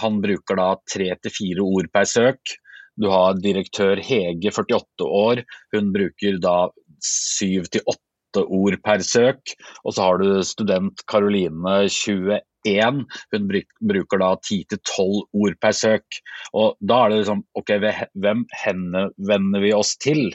Han 0.00 0.22
bruker 0.24 0.56
da 0.56 0.68
tre 0.88 1.10
til 1.20 1.34
fire 1.34 1.66
ord 1.66 1.90
per 1.92 2.08
søk. 2.08 2.54
Du 2.98 3.08
har 3.12 3.38
direktør 3.42 4.00
Hege, 4.02 4.50
48 4.50 5.06
år. 5.06 5.42
Hun 5.74 5.92
bruker 5.94 6.38
da 6.42 6.56
syv 7.04 7.68
til 7.72 7.84
åtte 7.86 8.44
ord 8.44 8.78
per 8.84 9.04
søk. 9.06 9.54
Og 9.84 9.94
så 9.94 10.08
har 10.08 10.22
du 10.22 10.42
student 10.46 11.04
Karoline, 11.10 11.78
21. 11.86 13.04
Hun 13.34 13.48
bruker 13.92 14.22
da 14.22 14.32
10-12 14.42 15.22
ord 15.44 15.56
per 15.62 15.76
søk. 15.78 16.20
Og 16.52 16.76
da 16.80 17.04
er 17.04 17.14
det 17.14 17.22
liksom 17.22 17.46
OK, 17.58 17.72
hvem 18.18 18.44
henvender 18.64 19.64
vi 19.64 19.72
oss 19.76 19.94
til? 20.02 20.28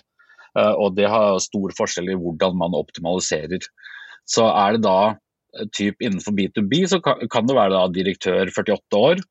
Eh, 0.59 0.73
og 0.73 0.95
det 0.97 1.09
har 1.09 1.41
stor 1.43 1.73
forskjell 1.77 2.13
i 2.13 2.19
hvordan 2.19 2.57
man 2.59 2.77
optimaliserer. 2.77 3.61
Så 4.29 4.47
er 4.49 4.77
det 4.77 4.85
da 4.85 4.97
eh, 5.11 5.67
typ 5.75 6.01
innenfor 6.01 6.35
B2B, 6.37 6.83
så 6.89 7.01
kan 7.03 7.49
det 7.49 7.57
være 7.57 7.75
da 7.75 7.87
direktør 7.93 8.51
48 8.53 8.99
år. 8.99 9.23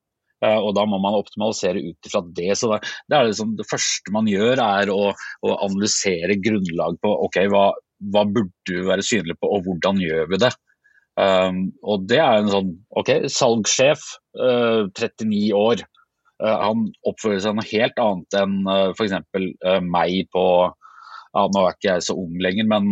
Eh, 0.43 0.59
og 0.59 0.75
Da 0.77 0.85
må 0.89 0.99
man 1.03 1.19
optimalisere 1.19 1.83
ut 1.83 2.11
fra 2.11 2.23
det. 2.35 2.51
så 2.59 2.75
Det, 3.09 3.21
liksom, 3.31 3.57
det 3.57 3.69
første 3.71 4.15
man 4.15 4.27
gjør, 4.31 4.59
er 4.59 4.91
å, 4.91 5.13
å 5.15 5.55
analysere 5.69 6.41
grunnlag 6.43 6.99
på 7.03 7.15
ok, 7.29 7.45
hva, 7.53 7.71
hva, 8.13 8.27
burde 8.27 8.51
vi 8.69 8.83
være 8.89 9.07
synlige 9.07 9.39
på, 9.41 9.53
og 9.55 9.67
hvordan 9.69 10.03
gjør 10.03 10.29
vi 10.33 10.43
det. 10.43 10.53
Um, 11.21 11.65
og 11.85 12.07
Det 12.09 12.19
er 12.19 12.41
en 12.41 12.51
sånn 12.51 12.77
ok, 12.99 13.29
salgssjef, 13.31 14.05
uh, 14.41 14.89
39 14.97 15.53
år. 15.55 15.85
Uh, 16.43 16.57
han 16.67 16.87
oppfører 17.07 17.43
seg 17.45 17.59
noe 17.59 17.69
helt 17.69 17.99
annet 18.03 18.39
enn 18.41 18.63
uh, 18.67 18.91
f.eks. 18.97 19.19
Uh, 19.37 19.83
meg 19.85 20.33
på 20.35 20.47
ja, 21.33 21.47
Nå 21.49 21.61
er 21.63 21.77
ikke 21.77 21.89
jeg 21.95 22.05
så 22.05 22.15
ung 22.21 22.35
lenger, 22.45 22.67
men 22.69 22.91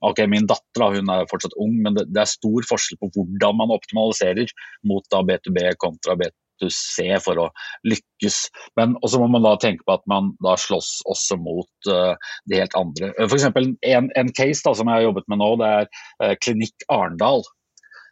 ok, 0.00 0.22
min 0.32 0.46
datter 0.48 0.80
da, 0.80 0.86
hun 0.94 1.10
er 1.12 1.26
fortsatt 1.28 1.52
ung, 1.60 1.74
men 1.84 1.92
det, 1.92 2.06
det, 2.08 2.22
er 2.22 2.30
stor 2.30 2.64
forskjell 2.70 2.96
på 3.02 3.10
hvordan 3.12 3.58
man 3.58 3.74
optimaliserer 3.74 4.48
mot 4.88 5.04
da 5.12 5.20
B2B 5.28 5.74
kontra 5.82 6.16
B2B 6.16 6.45
du 6.62 6.68
ser 6.72 7.18
for 7.24 7.38
å 7.40 7.48
lykkes. 7.88 8.38
Men 8.78 8.96
også 9.04 9.20
må 9.22 9.28
man 9.32 9.44
da 9.46 9.54
tenke 9.60 9.86
på 9.86 9.96
at 9.96 10.06
man 10.10 10.32
da 10.44 10.56
slåss 10.60 11.00
også 11.10 11.38
mot 11.42 11.90
uh, 11.90 12.14
de 12.50 12.60
helt 12.60 12.76
andre. 12.78 13.12
For 13.18 13.36
F.eks. 13.36 13.76
En, 13.86 14.10
en 14.16 14.32
case 14.36 14.64
da, 14.64 14.74
som 14.76 14.90
jeg 14.90 15.00
har 15.00 15.06
jobbet 15.08 15.28
med 15.32 15.42
nå, 15.42 15.52
det 15.60 15.70
er 15.80 15.88
uh, 15.90 16.34
Klinikk 16.42 16.88
Arendal. 16.92 17.46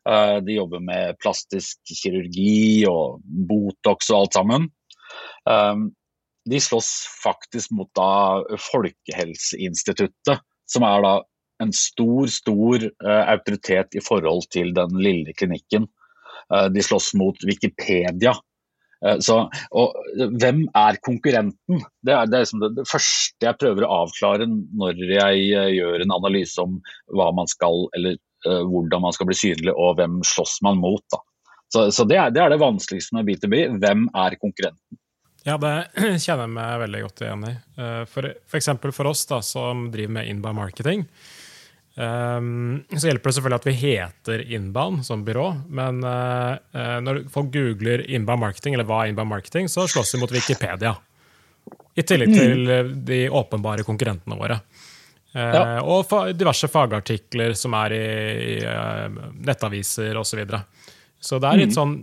De 0.04 0.52
jobber 0.52 0.82
med 0.84 1.16
plastisk 1.16 1.78
kirurgi 1.88 2.84
og 2.84 3.22
Botox 3.48 4.10
og 4.10 4.18
alt 4.18 4.34
sammen. 4.36 4.66
De 6.44 6.60
slåss 6.60 6.90
faktisk 7.22 7.72
mot 7.72 7.88
da 7.96 8.42
Folkehelseinstituttet, 8.66 10.44
som 10.68 10.84
er 10.84 11.06
da 11.06 11.14
en 11.64 11.72
stor, 11.72 12.28
stor 12.28 12.84
autoritet 13.00 13.96
i 13.96 14.04
forhold 14.04 14.44
til 14.52 14.76
den 14.76 15.00
lille 15.00 15.32
klinikken. 15.40 15.88
Eh, 16.52 16.66
de 16.66 16.82
slåss 16.82 17.14
mot 17.14 17.44
Wikipedia. 17.44 18.34
Eh, 19.06 19.18
så, 19.18 19.38
og, 19.70 19.98
hvem 20.40 20.64
er 20.76 21.00
konkurrenten? 21.04 21.84
Det 22.04 22.14
er, 22.14 22.26
det, 22.30 22.38
er 22.38 22.46
liksom 22.46 22.64
det, 22.64 22.72
det, 22.78 22.88
første 22.90 23.48
jeg 23.48 23.60
prøver 23.60 23.86
å 23.86 23.92
avklare 24.04 24.48
når 24.48 25.04
jeg 25.16 25.46
eh, 25.50 25.70
gjør 25.78 26.04
en 26.04 26.16
analyse 26.18 26.60
om 26.62 26.80
hva 27.16 27.30
man 27.36 27.50
skal, 27.50 27.86
eller 27.96 28.18
uh, 28.48 28.62
hvordan 28.68 29.06
man 29.06 29.14
skal 29.16 29.28
bli 29.30 29.38
synlig 29.38 29.72
og 29.74 29.96
hvem 30.00 30.20
slåss 30.26 30.58
man 30.66 30.80
mot. 30.82 31.04
Da. 31.12 31.22
Så, 31.72 31.86
så 31.96 32.04
det, 32.08 32.18
er, 32.20 32.34
det, 32.34 32.42
er, 32.42 32.52
det 32.52 32.62
vanskeligste 32.62 33.16
med 33.16 33.28
B2B. 33.28 33.64
Hvem 33.82 34.06
er 34.14 34.36
konkurrenten? 34.40 35.00
Ja, 35.44 35.58
det 35.60 35.72
kjenner 36.24 36.46
jeg 36.46 36.54
meg 36.54 36.82
veldig 36.84 37.00
godt 37.04 37.24
igjen 37.24 37.48
i. 37.48 37.54
For, 38.08 38.30
for 38.48 38.92
for 38.96 39.10
oss 39.10 39.24
da, 39.28 39.40
som 39.44 39.88
driver 39.92 40.20
med 40.20 40.30
inbound 40.30 40.56
marketing, 40.56 41.02
Um, 41.96 42.82
så 42.90 43.06
hjelper 43.06 43.30
det 43.30 43.36
selvfølgelig 43.36 43.60
at 43.60 43.66
vi 43.68 43.74
heter 43.78 44.40
Inbound 44.56 45.04
som 45.06 45.20
byrå, 45.22 45.46
men 45.70 46.00
uh, 46.02 46.56
når 47.04 47.20
folk 47.30 47.52
googler 47.54 48.02
inbound 48.10 48.42
marketing, 48.42 48.74
eller 48.74 48.88
hva 48.88 49.04
er 49.04 49.12
inbound 49.12 49.30
marketing, 49.30 49.70
så 49.70 49.86
slåss 49.90 50.16
vi 50.16 50.22
mot 50.24 50.34
Wikipedia. 50.34 50.96
I 51.94 52.02
tillegg 52.02 52.32
mm. 52.32 52.34
til 52.34 52.72
de 53.06 53.20
åpenbare 53.30 53.86
konkurrentene 53.86 54.38
våre. 54.40 54.58
Uh, 55.36 55.38
ja. 55.38 55.62
Og 55.86 56.02
fa 56.10 56.24
diverse 56.34 56.66
fagartikler 56.70 57.54
som 57.58 57.76
er 57.78 57.94
i, 57.94 58.02
i 58.42 58.58
uh, 58.66 59.30
nettaviser 59.46 60.18
osv. 60.18 60.32
Så, 60.32 60.40
videre. 60.40 60.62
så 61.22 61.38
det 61.38 61.52
er 61.52 61.62
litt 61.62 61.70
mm. 61.70 61.78
sånn 61.78 61.94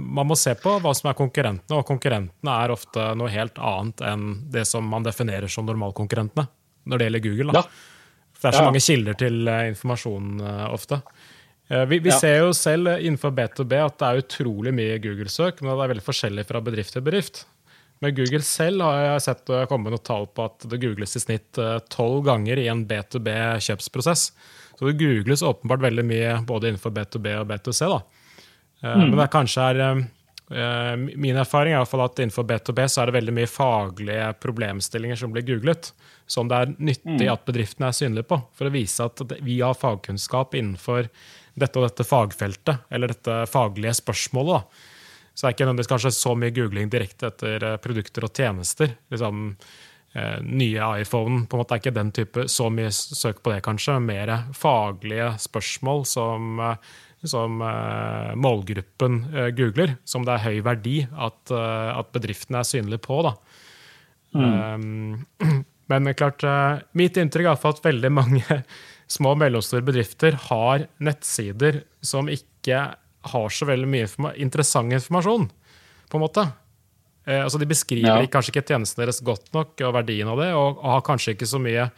Man 0.00 0.28
må 0.28 0.36
se 0.40 0.54
på 0.56 0.78
hva 0.80 0.94
som 0.96 1.12
er 1.12 1.20
konkurrentene, 1.20 1.82
og 1.82 1.84
konkurrentene 1.88 2.56
er 2.64 2.72
ofte 2.72 3.12
noe 3.20 3.28
helt 3.32 3.60
annet 3.60 4.08
enn 4.08 4.26
det 4.56 4.64
som 4.72 4.88
man 4.88 5.04
definerer 5.04 5.52
som 5.52 5.68
normalkonkurrentene 5.68 6.48
når 6.88 6.96
det 6.96 7.08
gjelder 7.10 7.26
Google. 7.28 7.52
da. 7.52 7.66
Ja. 7.68 7.94
For 8.38 8.46
det 8.46 8.52
er 8.52 8.58
så 8.58 8.64
ja. 8.64 8.70
mange 8.70 8.84
kilder 8.84 9.18
til 9.18 9.50
uh, 9.50 9.66
informasjon 9.72 10.40
uh, 10.44 10.64
ofte. 10.70 11.00
Uh, 11.68 11.84
vi, 11.90 11.98
vi 12.04 12.12
ja. 12.12 12.18
ser 12.22 12.36
jo 12.40 12.52
selv 12.56 12.94
innenfor 12.96 13.34
B2B 13.34 13.74
at 13.82 13.98
det 14.00 14.08
er 14.08 14.22
utrolig 14.22 14.74
mye 14.74 14.98
Google-søk, 15.02 15.62
men 15.62 15.72
det 15.72 15.86
er 15.86 15.94
veldig 15.94 16.06
forskjellig 16.06 16.46
fra 16.48 16.62
bedrift 16.64 16.94
til 16.94 17.06
bedrift. 17.06 17.42
Men 17.98 18.14
Google 18.14 18.44
selv 18.46 18.84
har 18.86 19.00
jeg 19.02 19.24
sett 19.24 19.50
og 19.50 19.64
kommet 19.70 19.90
noen 19.90 20.04
tall 20.06 20.28
på 20.30 20.44
at 20.46 20.68
det 20.70 20.78
googles 20.84 21.18
i 21.18 21.22
snitt 21.24 21.58
tolv 21.90 22.20
ganger 22.28 22.60
i 22.62 22.68
en 22.70 22.84
B2B-kjøpsprosess. 22.86 24.22
Så 24.78 24.86
det 24.86 25.00
googles 25.00 25.42
åpenbart 25.42 25.82
veldig 25.82 26.04
mye 26.06 26.36
både 26.46 26.70
innenfor 26.70 26.94
B2B 26.94 27.32
og 27.40 27.48
B2C. 27.50 27.88
da. 27.90 27.98
Mm. 28.84 29.02
Men 29.02 29.16
det 29.18 29.26
kanskje 29.34 29.66
er 29.72 29.82
Eh, 30.50 30.96
min 30.96 31.36
erfaring 31.36 31.74
er 31.74 31.76
i 31.76 31.82
hvert 31.82 31.90
fall 31.90 32.06
at 32.06 32.20
innenfor 32.22 32.46
B2B 32.48 32.86
så 32.88 33.02
er 33.02 33.10
det 33.10 33.18
veldig 33.18 33.34
mye 33.36 33.50
faglige 33.50 34.28
problemstillinger 34.40 35.20
som 35.20 35.34
blir 35.34 35.44
googlet, 35.44 35.90
som 36.28 36.48
det 36.48 36.60
er 36.60 36.76
nyttig 36.76 37.24
mm. 37.24 37.32
at 37.32 37.44
bedriftene 37.48 37.88
er 37.88 37.96
synlige 37.96 38.28
på, 38.28 38.38
for 38.54 38.68
å 38.68 38.74
vise 38.74 39.04
at 39.08 39.22
vi 39.40 39.58
har 39.64 39.76
fagkunnskap 39.78 40.54
innenfor 40.58 41.08
dette 41.58 41.80
og 41.80 41.88
dette 41.88 42.06
fagfeltet, 42.06 42.84
eller 42.92 43.14
dette 43.14 43.40
faglige 43.50 43.96
spørsmålet. 43.98 44.60
Da. 44.60 44.94
Så 45.32 45.44
det 45.44 45.48
er 45.48 45.54
ikke 45.56 45.66
nødvendigvis 45.68 45.92
kanskje 45.92 46.14
så 46.16 46.34
mye 46.34 46.54
googling 46.54 46.88
direkte 46.92 47.30
etter 47.30 47.64
eh, 47.64 47.76
produkter 47.82 48.26
og 48.26 48.34
tjenester. 48.34 48.94
Liksom, 49.14 49.44
eh, 50.18 50.38
nye 50.44 50.88
iPhone 51.02 51.44
på 51.46 51.56
en 51.56 51.62
måte 51.62 51.76
er 51.76 51.82
ikke 51.82 51.94
den 51.94 52.10
type 52.14 52.46
så 52.50 52.68
mye 52.74 52.90
søk 52.92 53.38
på 53.44 53.54
det, 53.54 53.60
kanskje. 53.66 54.00
Mer 54.02 54.34
faglige 54.58 55.32
spørsmål 55.48 56.04
som 56.10 56.64
eh, 56.70 56.96
som 57.18 57.56
målgruppen 58.38 59.16
googler, 59.58 59.96
som 60.06 60.22
det 60.22 60.36
er 60.36 60.44
høy 60.44 60.60
verdi 60.62 61.00
at, 61.02 61.50
at 61.50 62.12
bedriftene 62.14 62.60
er 62.60 62.68
synlige 62.68 63.02
på. 63.02 63.16
Da. 63.26 63.32
Mm. 64.38 65.24
Um, 65.42 65.64
men 65.88 66.12
klart, 66.16 66.44
mitt 66.96 67.16
inntrykk 67.16 67.50
er 67.50 67.66
at 67.70 67.84
veldig 67.84 68.12
mange 68.12 68.62
små 69.16 69.34
og 69.34 69.42
mellomstore 69.42 69.86
bedrifter 69.86 70.36
har 70.48 70.86
nettsider 71.00 71.82
som 72.04 72.28
ikke 72.28 72.82
har 73.32 73.52
så 73.52 73.68
veldig 73.68 73.88
mye 73.88 74.06
informa 74.06 74.32
interessant 74.36 74.92
informasjon. 74.92 75.48
på 76.08 76.16
en 76.16 76.22
måte. 76.22 76.44
altså 77.26 77.58
De 77.58 77.66
beskriver 77.68 78.22
ja. 78.22 78.30
kanskje 78.30 78.52
ikke 78.54 78.66
tjenestene 78.68 79.06
deres 79.06 79.20
godt 79.24 79.50
nok 79.52 79.80
og 79.84 79.94
verdien 79.96 80.28
av 80.28 80.40
det, 80.40 80.52
og, 80.54 80.78
og 80.78 80.92
har 80.92 81.04
kanskje 81.08 81.34
ikke 81.34 81.48
så 81.48 81.60
mye 81.60 81.88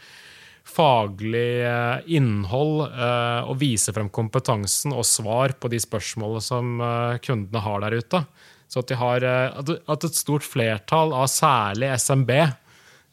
faglig 0.67 1.63
eh, 1.65 2.15
innhold 2.17 2.85
eh, 2.85 3.49
og 3.49 3.57
vise 3.61 3.93
frem 3.95 4.09
kompetansen 4.13 4.93
og 4.93 5.05
svar 5.07 5.55
på 5.59 5.71
de 5.71 5.79
spørsmålene 5.81 6.43
som 6.45 6.81
eh, 6.81 7.19
kundene 7.25 7.63
har 7.65 7.83
der 7.85 7.97
ute. 8.01 8.23
Så 8.71 8.83
at, 8.85 8.93
har, 8.95 9.25
at 9.27 10.05
et 10.07 10.15
stort 10.15 10.45
flertall 10.47 11.11
av 11.11 11.25
særlig 11.27 11.89
SMB, 11.99 12.29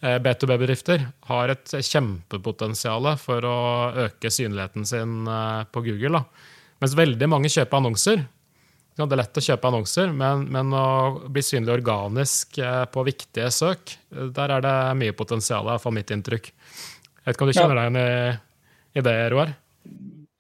B2B-bedrifter, 0.01 1.03
har 1.27 1.51
et 1.51 1.73
kjempepotensial 1.83 3.09
for 3.19 3.43
å 3.49 3.59
øke 4.07 4.31
synligheten 4.31 4.87
sin 4.87 5.27
på 5.27 5.83
Google. 5.83 6.21
Da. 6.21 6.45
Mens 6.79 6.95
veldig 6.95 7.29
mange 7.31 7.51
kjøper 7.51 7.81
annonser. 7.81 8.23
Det 8.99 9.07
er 9.07 9.21
lett 9.21 9.41
å 9.41 9.43
kjøpe 9.43 9.71
annonser, 9.71 10.13
men, 10.15 10.45
men 10.55 10.71
å 10.75 10.87
bli 11.31 11.43
synlig 11.43 11.77
organisk 11.81 12.61
på 12.95 13.05
viktige 13.07 13.51
søk, 13.55 13.97
der 14.11 14.55
er 14.57 14.63
det 14.63 14.77
mye 15.03 15.15
potensial, 15.19 15.67
i 15.67 15.73
hvert 15.73 15.83
fall 15.83 15.95
mitt 15.99 16.15
inntrykk. 16.15 16.51
Jeg 16.51 17.27
vet 17.27 17.37
ikke 17.37 17.47
om 17.47 17.51
du 17.51 17.59
kjenner 17.59 17.79
deg 17.79 17.91
igjen 17.91 18.41
i, 18.99 19.03
det, 19.07 19.17
Roar? 19.35 19.55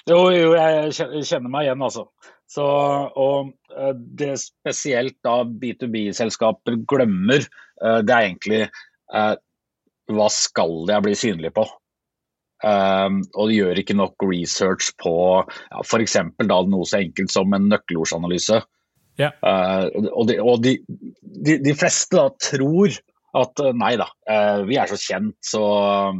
Jo, 0.09 0.21
jo, 0.33 0.53
jeg 0.57 1.25
kjenner 1.29 1.53
meg 1.53 1.67
igjen, 1.67 1.83
altså. 1.85 2.07
Så, 2.49 2.65
og 2.65 3.50
eh, 3.77 3.93
det 4.19 4.38
spesielt 4.41 5.19
da 5.27 5.43
B2B-selskaper 5.45 6.79
glemmer, 6.88 7.45
eh, 7.45 7.99
det 8.00 8.15
er 8.15 8.29
egentlig 8.31 8.62
eh, 8.65 9.35
hva 10.12 10.29
skal 10.33 10.88
jeg 10.88 11.05
bli 11.05 11.15
synlig 11.19 11.53
på? 11.57 11.67
Um, 12.65 13.21
og 13.38 13.50
de 13.50 13.59
gjør 13.61 13.79
ikke 13.79 13.95
nok 13.95 14.25
research 14.27 14.91
på 14.99 15.15
ja, 15.47 15.83
f.eks. 15.85 16.17
noe 16.43 16.88
så 16.88 16.99
enkelt 16.99 17.31
som 17.31 17.55
en 17.55 17.69
nøkkelordsanalyse. 17.71 18.62
Yeah. 19.19 19.35
Uh, 19.43 20.09
og, 20.11 20.25
de, 20.31 20.38
og 20.43 20.65
de, 20.65 20.75
de, 21.23 21.59
de, 21.62 21.75
fleste 21.79 22.19
da 22.19 22.29
tror 22.43 22.97
at 23.38 23.62
nei 23.77 23.93
da, 24.00 24.09
uh, 24.31 24.65
vi 24.67 24.79
er 24.81 24.91
så 24.91 24.99
kjent, 24.99 25.37
så 25.45 25.62
uh, 26.17 26.19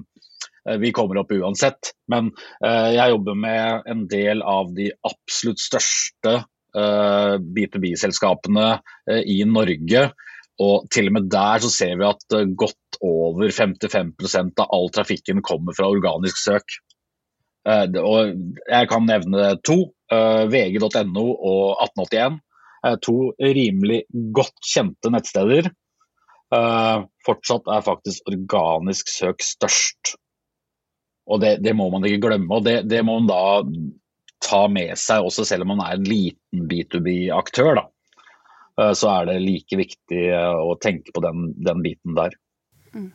vi 0.77 0.93
kommer 0.93 1.19
opp 1.23 1.33
uansett. 1.33 1.93
Men 2.13 2.31
eh, 2.65 2.91
jeg 2.97 3.15
jobber 3.15 3.37
med 3.39 3.89
en 3.89 4.07
del 4.11 4.43
av 4.45 4.73
de 4.77 4.91
absolutt 5.07 5.63
største 5.63 6.35
eh, 6.77 7.35
B2B-selskapene 7.41 8.69
i 9.25 9.39
Norge. 9.49 10.03
Og 10.59 10.89
til 10.95 11.11
og 11.11 11.15
med 11.19 11.29
der 11.31 11.63
så 11.63 11.71
ser 11.71 11.95
vi 12.01 12.07
at 12.09 12.37
godt 12.59 12.99
over 13.05 13.53
55% 13.55 14.59
av 14.65 14.73
all 14.75 14.91
trafikken 14.95 15.43
kommer 15.47 15.77
fra 15.77 15.91
organisk 15.91 16.41
søk. 16.41 16.79
Og 17.69 18.33
jeg 18.65 18.89
kan 18.91 19.07
nevne 19.07 19.53
to. 19.67 19.85
VG.no 20.09 21.25
og 21.37 21.83
1881. 21.85 22.39
To 23.05 23.17
rimelig 23.39 23.99
godt 24.35 24.57
kjente 24.65 25.13
nettsteder. 25.13 25.69
Fortsatt 27.27 27.69
er 27.69 27.85
faktisk 27.85 28.31
organisk 28.33 29.11
søk 29.13 29.45
størst. 29.45 30.17
Og 31.29 31.43
det, 31.43 31.59
det, 31.65 31.75
må 31.77 31.91
man 31.93 32.07
ikke 32.09 32.25
glemme. 32.25 32.49
og 32.55 32.65
det, 32.65 32.83
det, 32.89 33.03
må 33.05 33.19
man 33.21 33.29
da 33.29 33.43
ta 34.45 34.65
med 34.73 34.95
seg 34.97 35.27
også, 35.27 35.45
selv 35.45 35.67
om 35.67 35.75
man 35.75 35.85
er 35.85 35.99
en 35.99 36.09
liten 36.09 36.65
B2B-aktør. 36.71 37.83
Eh, 37.83 37.89
så 38.95 39.11
er 39.11 39.31
det 39.31 39.39
like 39.43 39.79
viktig 39.79 40.25
eh, 40.31 40.59
å 40.63 40.77
tenke 40.81 41.15
på 41.15 41.23
den, 41.25 41.51
den 41.67 41.83
biten 41.85 42.15
der. 42.19 42.37
Mm. 42.95 43.09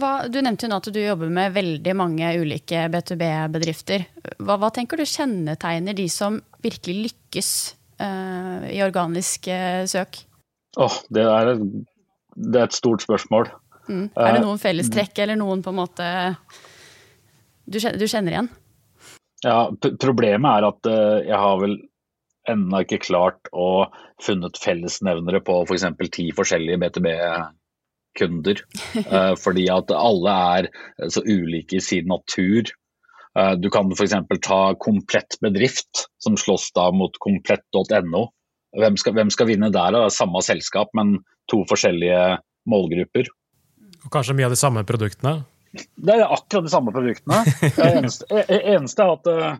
Hva, 0.00 0.12
du 0.32 0.38
nevnte 0.40 0.66
jo 0.66 0.72
nå 0.72 0.80
at 0.80 0.88
du 0.92 1.00
jobber 1.00 1.32
med 1.32 1.52
veldig 1.52 1.94
mange 1.96 2.32
ulike 2.40 2.86
B2B-bedrifter. 2.92 4.06
Hva, 4.40 4.56
hva, 4.56 4.70
tenker 4.72 5.00
du 5.00 5.04
kjennetegner 5.08 5.96
de 5.96 6.06
som 6.12 6.38
virkelig 6.64 7.08
lykkes 7.08 7.50
uh, 8.00 8.64
i 8.72 8.80
organisk 8.84 9.50
uh, 9.52 9.84
søk? 9.88 10.22
Oh, 10.80 10.96
det, 11.12 11.26
er, 11.28 11.52
det, 11.60 12.56
er, 12.56 12.64
et 12.64 12.76
stort 12.76 13.04
spørsmål. 13.04 13.50
Mm. 13.90 14.06
Er 14.16 14.38
det 14.38 14.44
noen 14.46 14.62
fellestrekk 14.62 15.20
eller 15.24 15.36
noen 15.36 15.60
på 15.60 15.74
en 15.74 15.80
måte 15.82 16.08
du, 17.68 17.76
du 17.76 18.06
kjenner 18.08 18.32
igjen? 18.32 18.50
Ja, 19.44 19.66
problemet 20.00 20.56
er 20.56 20.68
at 20.70 20.88
uh, 20.88 21.20
jeg 21.20 21.42
har 21.44 21.60
vel 21.60 21.76
ennå 22.50 22.82
ikke 22.82 23.02
klart 23.04 23.50
å 23.52 23.86
funnet 24.22 24.58
fellesnevnere 24.60 25.42
på 25.44 25.62
f.eks. 25.66 25.86
For 25.98 26.14
ti 26.14 26.28
forskjellige 26.36 26.80
BTB-kunder. 26.82 28.62
uh, 28.62 29.02
eh, 29.16 29.34
fordi 29.40 29.66
at 29.72 29.92
alle 29.96 30.36
er 30.58 30.70
så 31.12 31.24
ulike 31.26 31.78
i 31.78 31.84
sin 31.84 32.10
natur. 32.10 32.72
Uh, 33.38 33.54
du 33.56 33.70
kan 33.72 33.92
f.eks. 33.94 34.16
ta 34.44 34.60
Komplett 34.82 35.38
bedrift, 35.44 36.06
som 36.22 36.38
slåss 36.38 36.70
da 36.76 36.90
mot 36.94 37.16
komplett.no. 37.22 38.26
Hvem, 38.72 38.96
hvem, 38.96 39.30
skal 39.32 39.48
vinne 39.50 39.72
der? 39.72 39.94
Det 39.94 40.04
er 40.06 40.14
samme 40.14 40.40
selskap, 40.44 40.92
men 40.96 41.18
to 41.50 41.62
forskjellige 41.68 42.38
målgrupper. 42.70 43.26
Og 44.02 44.12
kanskje 44.12 44.36
mye 44.38 44.48
av 44.48 44.54
de 44.54 44.60
samme 44.60 44.84
produktene? 44.88 45.42
Det 45.72 46.14
er 46.14 46.22
akkurat 46.26 46.66
de 46.66 46.72
samme 46.72 46.92
produktene. 46.92 47.42
Det 47.76 47.88
eneste, 47.88 48.26
e, 48.28 48.42
e, 48.44 48.58
eneste 48.74 49.04
er 49.04 49.12
at 49.14 49.28
uh, 49.32 49.52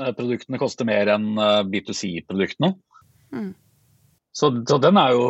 bedriftsproduktene 0.00 0.58
uh, 0.58 0.62
koster 0.62 0.88
mer 0.88 1.10
enn 1.12 1.32
uh, 1.38 1.60
B2C-produktene. 1.68 2.74
Mm. 3.34 3.52
Så, 4.36 4.52
så, 4.68 4.78
den 4.82 4.98
er 4.98 5.14
jo 5.14 5.24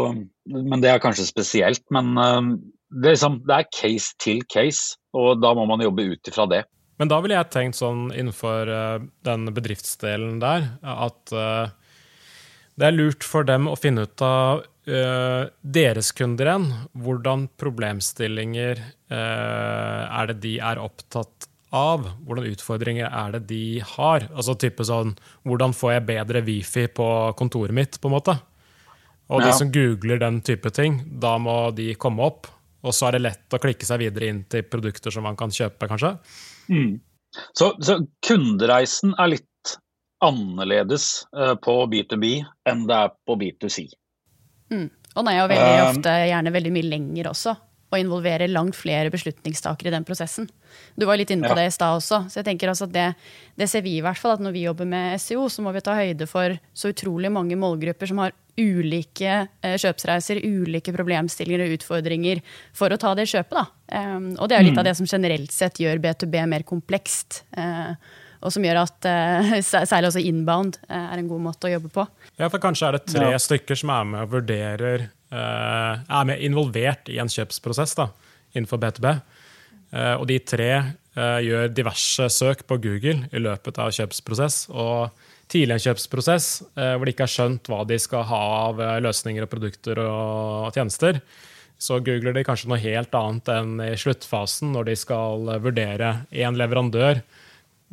Men 0.45 0.83
det 0.83 0.91
er 0.93 1.01
kanskje 1.03 1.27
spesielt. 1.29 1.83
Men 1.93 2.13
det 2.17 3.11
er, 3.11 3.15
liksom, 3.15 3.41
det 3.49 3.57
er 3.57 3.71
case 3.73 4.17
til 4.21 4.43
case, 4.51 4.99
og 5.17 5.41
da 5.41 5.55
må 5.57 5.65
man 5.69 5.83
jobbe 5.85 6.05
ut 6.13 6.31
ifra 6.31 6.47
det. 6.51 6.65
Men 7.01 7.09
da 7.09 7.21
ville 7.23 7.39
jeg 7.39 7.49
tenkt 7.49 7.79
sånn 7.79 8.11
innenfor 8.13 8.69
den 9.25 9.49
bedriftsdelen 9.57 10.37
der 10.43 10.67
at 10.85 11.33
det 11.33 12.89
er 12.91 12.97
lurt 12.97 13.25
for 13.25 13.49
dem 13.49 13.71
å 13.71 13.77
finne 13.81 14.05
ut 14.05 14.25
av 14.27 14.67
deres 14.85 16.13
kunder 16.19 16.51
igjen. 16.51 16.69
Hvordan 16.93 17.47
problemstillinger 17.63 18.85
er 19.17 20.29
det 20.29 20.41
de 20.45 20.59
er 20.61 20.83
opptatt 20.83 21.50
av? 21.77 22.07
Hvordan 22.27 22.49
utfordringer 22.51 23.09
er 23.09 23.35
det 23.37 23.43
de 23.51 23.65
har? 23.97 24.27
Altså 24.35 24.57
type 24.59 24.85
sånn 24.87 25.15
Hvordan 25.49 25.75
får 25.77 25.93
jeg 25.95 26.07
bedre 26.09 26.45
wifi 26.47 26.87
på 26.93 27.09
kontoret 27.39 27.77
mitt, 27.77 28.01
på 28.01 28.11
en 28.11 28.17
måte? 28.17 28.37
Og 29.31 29.45
ja. 29.45 29.51
de 29.51 29.59
som 29.61 29.71
googler 29.71 30.19
den 30.19 30.41
type 30.43 30.73
ting, 30.75 30.99
da 31.23 31.37
må 31.39 31.71
de 31.77 31.93
komme 31.95 32.27
opp. 32.27 32.49
Og 32.83 32.97
så 32.97 33.09
er 33.09 33.17
det 33.17 33.27
lett 33.29 33.55
å 33.55 33.61
klikke 33.63 33.87
seg 33.87 34.01
videre 34.03 34.31
inn 34.33 34.43
til 34.51 34.65
produkter 34.67 35.15
som 35.15 35.27
man 35.29 35.39
kan 35.39 35.53
kjøpe, 35.55 35.87
kanskje. 35.91 36.17
Mm. 36.73 36.99
Så, 37.55 37.71
så 37.79 38.01
kundereisen 38.27 39.15
er 39.21 39.37
litt 39.37 39.77
annerledes 40.25 41.27
uh, 41.37 41.55
på 41.63 41.77
B2B 41.93 42.41
enn 42.69 42.87
det 42.89 42.97
er 42.97 43.13
på 43.27 43.37
B2C. 43.41 43.87
Mm. 44.73 44.89
Og 45.15 45.23
den 45.25 45.31
er 45.33 45.39
jo 45.39 45.47
veldig 45.51 45.77
um, 45.77 45.91
ofte 45.91 46.17
gjerne 46.31 46.55
veldig 46.55 46.73
mye 46.75 46.89
lenger 46.89 47.31
også, 47.31 47.55
og 47.90 47.98
involverer 47.98 48.50
langt 48.50 48.79
flere 48.79 49.11
beslutningstakere 49.11 49.90
i 49.90 49.94
den 49.94 50.07
prosessen. 50.07 50.46
Du 50.94 51.07
var 51.09 51.18
litt 51.18 51.33
inne 51.35 51.48
på 51.48 51.57
ja. 51.57 51.62
det 51.62 51.70
i 51.70 51.74
stad 51.74 51.98
også, 51.98 52.22
så 52.31 52.40
jeg 52.40 52.46
tenker 52.46 52.70
altså 52.70 52.87
at 52.87 52.94
det, 52.94 53.07
det, 53.59 53.66
ser 53.70 53.83
vi 53.87 53.96
i 53.98 54.05
hvert 54.05 54.18
fall, 54.18 54.37
at 54.37 54.44
når 54.44 54.55
vi 54.55 54.62
jobber 54.68 54.87
med 54.88 55.18
SEO, 55.22 55.48
så 55.50 55.64
må 55.64 55.74
vi 55.74 55.83
ta 55.85 55.96
høyde 55.98 56.29
for 56.31 56.55
så 56.70 56.92
utrolig 56.94 57.33
mange 57.35 57.59
målgrupper 57.59 58.11
som 58.11 58.22
har 58.22 58.37
ulike 58.61 59.35
eh, 59.64 59.76
kjøpsreiser, 59.81 60.42
ulike 60.44 60.94
problemstillinger 60.94 61.66
og 61.66 61.76
utfordringer 61.79 62.42
for 62.76 62.92
å 62.92 62.98
ta 63.00 63.14
det 63.18 63.29
kjøpet. 63.31 63.59
Da. 63.59 63.66
Um, 64.14 64.33
og 64.37 64.50
det 64.50 64.59
er 64.59 64.66
litt 64.66 64.76
mm. 64.76 64.83
av 64.83 64.90
det 64.90 64.96
som 64.98 65.09
generelt 65.09 65.55
sett 65.55 65.81
gjør 65.83 66.03
B2B 66.03 66.42
mer 66.50 66.66
komplekst. 66.68 67.42
Uh, 67.57 67.94
og 68.40 68.53
som 68.55 68.64
gjør 68.64 68.83
at 68.85 69.09
uh, 69.09 69.55
særlig 69.64 70.12
også 70.12 70.22
inbound 70.24 70.79
er 70.88 71.18
en 71.18 71.31
god 71.31 71.46
måte 71.50 71.68
å 71.68 71.72
jobbe 71.74 71.90
på. 71.94 72.07
Ja, 72.37 72.48
for 72.48 72.61
Kanskje 72.62 72.90
er 72.90 72.98
det 72.98 73.07
tre 73.11 73.33
ja. 73.35 73.40
stykker 73.40 73.79
som 73.79 73.92
er 73.96 74.07
med 74.12 74.29
og 74.29 74.37
vurderer 74.38 75.11
Er 75.31 76.25
med 76.27 76.43
involvert 76.43 77.07
i 77.12 77.21
en 77.23 77.31
kjøpsprosess 77.31 77.95
da, 77.95 78.09
innenfor 78.55 78.81
B2B. 78.83 79.12
og 80.19 80.25
de 80.27 80.38
tre 80.45 80.71
gjør 81.14 81.71
diverse 81.71 82.27
søk 82.35 82.64
på 82.66 82.81
Google 82.83 83.29
i 83.31 83.43
løpet 83.43 83.79
av 83.79 83.93
kjøpsprosess. 83.95 84.64
og 84.71 85.11
tidlig 85.51 85.77
en 85.77 85.85
kjøpsprosess 85.88 86.49
hvor 86.75 87.07
de 87.07 87.14
ikke 87.14 87.27
har 87.27 87.35
skjønt 87.35 87.71
hva 87.71 87.83
de 87.88 87.99
skal 88.01 88.27
ha 88.31 88.40
av 88.71 88.83
eh, 88.83 88.99
løsninger 89.05 89.47
og 89.47 89.53
produkter 89.53 90.01
og 90.05 90.71
tjenester, 90.77 91.21
så 91.81 92.01
googler 92.05 92.37
de 92.37 92.45
kanskje 92.45 92.69
noe 92.71 92.81
helt 92.83 93.14
annet 93.16 93.49
enn 93.55 93.79
i 93.83 93.95
sluttfasen, 93.99 94.75
når 94.75 94.90
de 94.90 94.97
skal 95.01 95.49
vurdere 95.64 96.11
én 96.29 96.59
leverandør 96.61 97.23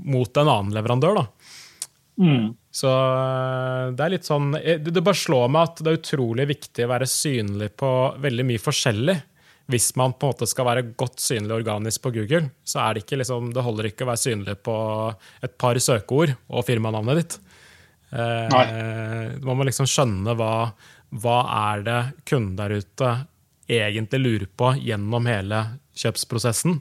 mot 0.04 0.38
en 0.38 0.52
annen 0.52 0.76
leverandør. 0.76 1.22
da. 1.22 1.37
Mm. 2.18 2.54
Så 2.74 2.92
det 3.94 4.02
er 4.02 4.10
litt 4.10 4.26
sånn 4.26 4.56
Det 4.58 5.04
bare 5.06 5.18
slår 5.18 5.52
meg 5.54 5.68
at 5.68 5.82
det 5.86 5.92
er 5.92 6.00
utrolig 6.00 6.48
viktig 6.50 6.88
å 6.88 6.90
være 6.90 7.06
synlig 7.10 7.68
på 7.78 7.92
veldig 8.24 8.46
mye 8.50 8.62
forskjellig 8.62 9.18
hvis 9.68 9.96
man 10.00 10.14
på 10.16 10.28
en 10.28 10.32
måte 10.32 10.48
skal 10.48 10.68
være 10.68 10.86
godt 10.96 11.20
synlig 11.20 11.58
organisk 11.58 12.06
på 12.06 12.14
Google, 12.16 12.54
så 12.64 12.86
er 12.86 12.96
det 12.96 13.04
ikke 13.04 13.18
liksom, 13.20 13.50
det 13.52 13.64
holder 13.66 13.90
ikke 13.90 14.06
å 14.06 14.12
være 14.14 14.22
synlig 14.22 14.56
på 14.64 14.76
et 15.44 15.58
par 15.60 15.80
søkeord 15.84 16.32
og 16.48 16.64
firmanavnet 16.68 17.20
ditt. 17.20 17.36
Nei. 18.08 18.62
man 19.44 19.58
må 19.60 19.66
liksom 19.68 19.90
skjønne 19.92 20.38
hva, 20.40 20.52
hva 21.20 21.40
er 21.74 21.82
det 21.84 21.98
kunden 22.30 22.56
der 22.56 22.78
ute 22.80 23.10
egentlig 23.68 24.22
lurer 24.22 24.48
på 24.48 24.72
gjennom 24.80 25.28
hele 25.28 25.64
kjøpsprosessen. 26.00 26.80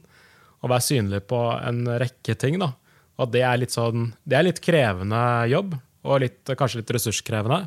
Og 0.63 0.71
være 0.71 0.87
synlig 0.87 1.25
på 1.27 1.41
en 1.59 1.83
rekke 1.99 2.39
ting. 2.39 2.61
da. 2.63 2.71
Og 3.17 3.33
det 3.33 3.43
er 3.49 3.61
litt, 3.61 3.73
sånn, 3.73 4.11
det 4.29 4.39
er 4.39 4.49
litt 4.49 4.63
krevende 4.65 5.21
jobb, 5.49 5.77
og 6.07 6.23
litt, 6.23 6.43
kanskje 6.59 6.83
litt 6.83 6.95
ressurskrevende. 6.97 7.65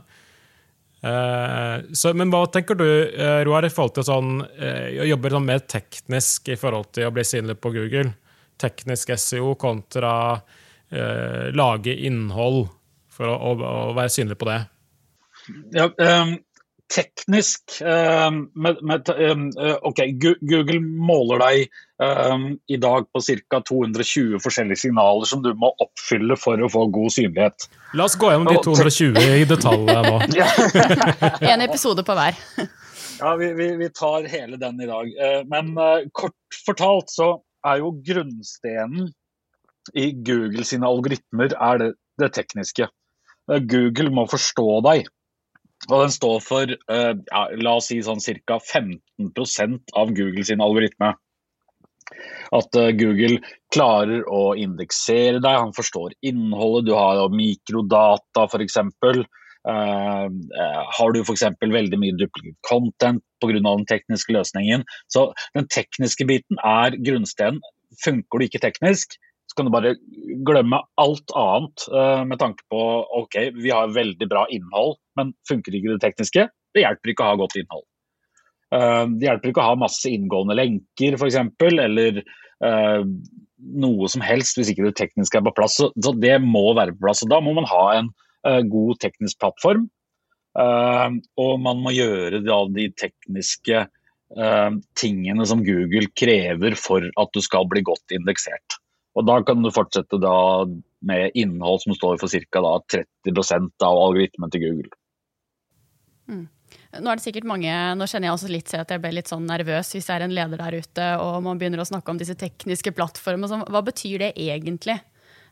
Uh, 0.99 1.88
så, 1.95 2.12
men 2.17 2.31
hva 2.31 2.43
tenker 2.51 2.75
du, 2.75 2.85
uh, 2.85 3.39
Roar, 3.47 3.65
i 3.65 3.71
forhold 3.71 3.95
til 3.95 4.05
sånn, 4.09 4.33
uh, 4.43 4.88
å 4.99 5.07
jobbe 5.07 5.31
sånn 5.31 5.47
mer 5.47 5.63
teknisk 5.63 6.51
i 6.51 6.57
forhold 6.59 6.91
til 6.97 7.07
å 7.07 7.13
bli 7.15 7.23
synlig 7.27 7.55
på 7.63 7.71
Google? 7.75 8.12
Teknisk 8.59 9.13
SEO 9.15 9.55
kontra 9.59 10.13
lage 10.89 11.93
innhold 11.93 12.63
for 13.13 13.29
å, 13.29 13.33
å, 13.38 13.49
å, 13.62 13.91
være 13.93 14.09
synlig 14.09 14.39
på 14.41 14.47
det? 14.49 14.55
Ja, 15.75 15.85
um, 15.85 16.31
teknisk 16.89 17.75
med, 17.84 18.80
med, 18.82 19.10
OK, 19.86 19.99
Google 20.41 20.80
måler 20.82 21.43
deg 21.43 21.67
i 22.71 22.80
dag 22.82 23.06
på 23.13 23.21
ca. 23.21 23.60
220 23.69 24.39
forskjellige 24.41 24.82
signaler 24.88 25.30
som 25.30 25.43
du 25.45 25.52
må 25.54 25.69
oppfylle 25.84 26.38
for 26.39 26.58
å 26.58 26.69
få 26.71 26.88
god 26.93 27.13
synlighet. 27.13 27.69
La 27.93 28.08
oss 28.10 28.17
gå 28.19 28.32
gjennom 28.32 28.49
de 28.49 28.58
220 28.65 29.21
i 29.38 29.45
detalj 29.49 29.86
nå. 29.86 30.17
en 31.54 31.65
episode 31.65 32.06
på 32.06 32.17
hver. 32.17 32.38
ja, 33.19 33.36
vi, 33.36 33.54
vi, 33.54 33.75
vi, 33.75 33.89
tar 33.89 34.28
hele 34.32 34.58
den 34.58 34.82
i 34.82 34.89
dag. 34.89 35.13
Eh, 35.25 35.41
men 35.49 35.73
uh, 35.78 36.06
kort 36.12 36.62
fortalt 36.65 37.12
så 37.13 37.32
er 37.67 37.82
jo 37.82 37.93
grunnstenen 38.06 39.10
i 39.97 40.12
Google 40.13 40.65
sine 40.67 40.88
algoritmer 40.88 41.56
er 41.56 41.82
det, 41.82 41.93
det 42.21 42.34
tekniske. 42.38 42.88
Google 43.49 44.12
må 44.13 44.28
forstå 44.30 44.67
deg. 44.86 45.08
Og 45.88 46.04
den 46.04 46.12
står 46.12 46.42
for 46.44 46.76
uh, 46.92 47.13
ja, 47.15 47.42
la 47.63 47.78
oss 47.80 47.88
si 47.89 48.02
sånn 48.04 48.20
ca. 48.20 48.60
15% 48.60 49.96
av 49.98 50.12
Google 50.18 50.44
sin 50.46 50.62
algoritme. 50.62 51.13
At 52.56 52.76
uh, 52.76 52.89
Google 52.98 53.39
klarer 53.74 54.26
å 54.28 54.56
indeksere 54.60 55.39
deg, 55.39 55.60
han 55.63 55.76
forstår 55.78 56.18
innholdet. 56.26 56.89
Du 56.89 56.96
har 56.98 57.22
mikrodata 57.32 58.48
f.eks. 58.50 58.80
Uh, 58.80 59.24
uh, 59.70 60.82
har 60.98 61.15
du 61.15 61.22
f.eks. 61.22 61.48
veldig 61.62 62.02
mye 62.02 62.18
duplicate 62.20 62.60
content 62.68 63.24
pga. 63.39 63.56
den 63.62 63.88
tekniske 63.88 64.36
løsningen. 64.36 64.86
Så 65.08 65.30
den 65.56 65.70
tekniske 65.72 66.28
biten 66.28 66.60
er 66.65 66.98
grunnsteinen. 67.00 67.63
Funker 68.04 68.38
du 68.38 68.46
ikke 68.46 68.62
teknisk, 68.62 69.15
kan 69.60 69.67
du 69.67 69.74
bare 69.74 69.95
glemme 70.48 70.80
alt 71.02 71.34
annet 71.36 71.86
uh, 71.91 72.24
med 72.28 72.39
tanke 72.39 72.63
på 72.72 72.80
ok, 73.19 73.36
vi 73.60 73.74
har 73.76 73.91
veldig 73.91 74.30
bra 74.32 74.45
innhold, 74.54 74.95
men 75.19 75.34
funker 75.50 75.76
ikke 75.76 75.95
det 75.95 76.04
tekniske? 76.06 76.48
Det 76.76 76.86
hjelper 76.86 77.12
ikke 77.12 77.26
å 77.26 77.34
ha 77.34 77.39
godt 77.41 77.58
innhold. 77.60 77.86
Uh, 78.72 79.04
det 79.19 79.28
hjelper 79.28 79.52
ikke 79.52 79.63
å 79.65 79.72
ha 79.74 79.82
masse 79.82 80.08
inngående 80.08 80.56
lenker 80.56 81.19
f.eks., 81.19 81.39
eller 81.67 82.22
uh, 82.63 83.04
noe 83.84 84.12
som 84.12 84.24
helst 84.24 84.60
hvis 84.60 84.72
ikke 84.72 84.88
det 84.88 84.95
tekniske 85.02 85.41
er 85.41 85.45
på 85.50 85.56
plass. 85.58 85.82
Så, 85.82 86.15
det 86.24 86.38
må 86.45 86.69
være 86.78 86.95
på 86.95 87.10
plass. 87.10 87.26
og 87.26 87.34
Da 87.34 87.41
må 87.43 87.58
man 87.58 87.67
ha 87.67 87.86
en 88.00 88.12
god 88.72 89.02
teknisk 89.04 89.41
plattform. 89.41 89.89
og 90.56 91.52
man 91.60 91.82
må 91.84 91.91
gjøre 91.91 92.39
de 92.72 92.86
tekniske 92.95 93.82
tingene 94.95 95.45
som 95.45 95.65
Google 95.67 96.08
krever 96.15 96.78
for 96.80 97.04
at 97.04 97.36
du 97.36 97.41
skal 97.43 97.67
bli 97.67 97.84
godt 97.84 98.15
indeksert. 98.15 98.79
Og 99.19 99.25
Da 99.27 99.41
kan 99.43 99.60
du 99.63 99.71
fortsette 99.75 100.19
da 100.21 100.63
med 101.03 101.36
innhold 101.36 101.84
som 101.84 101.95
står 101.95 102.19
for 102.21 102.32
ca. 102.32 102.62
30% 103.27 103.84
av 103.84 103.99
algoritmen 103.99 104.51
til 104.53 104.63
Google. 104.63 104.95
Mm. 106.29 106.47
Nå 107.01 107.10
er 107.12 107.17
det 107.17 107.25
sikkert 107.25 107.47
mange, 107.49 107.69
nå 107.97 108.05
kjenner 108.10 108.29
jeg 108.29 108.36
også 108.36 108.49
litt 108.49 108.71
at 108.77 108.91
jeg 108.93 109.01
ble 109.01 109.12
litt 109.13 109.29
sånn 109.29 109.45
nervøs 109.49 109.91
hvis 109.93 110.08
jeg 110.10 110.15
er 110.15 110.25
en 110.25 110.34
leder 110.34 110.62
der 110.62 110.77
ute 110.82 111.08
og 111.21 111.39
man 111.45 111.60
begynner 111.62 111.82
å 111.82 111.88
snakke 111.89 112.13
om 112.13 112.19
disse 112.21 112.38
tekniske 112.38 112.93
plattformene. 112.97 113.63
Hva 113.69 113.82
betyr 113.86 114.23
det 114.23 114.32
egentlig? 114.38 114.97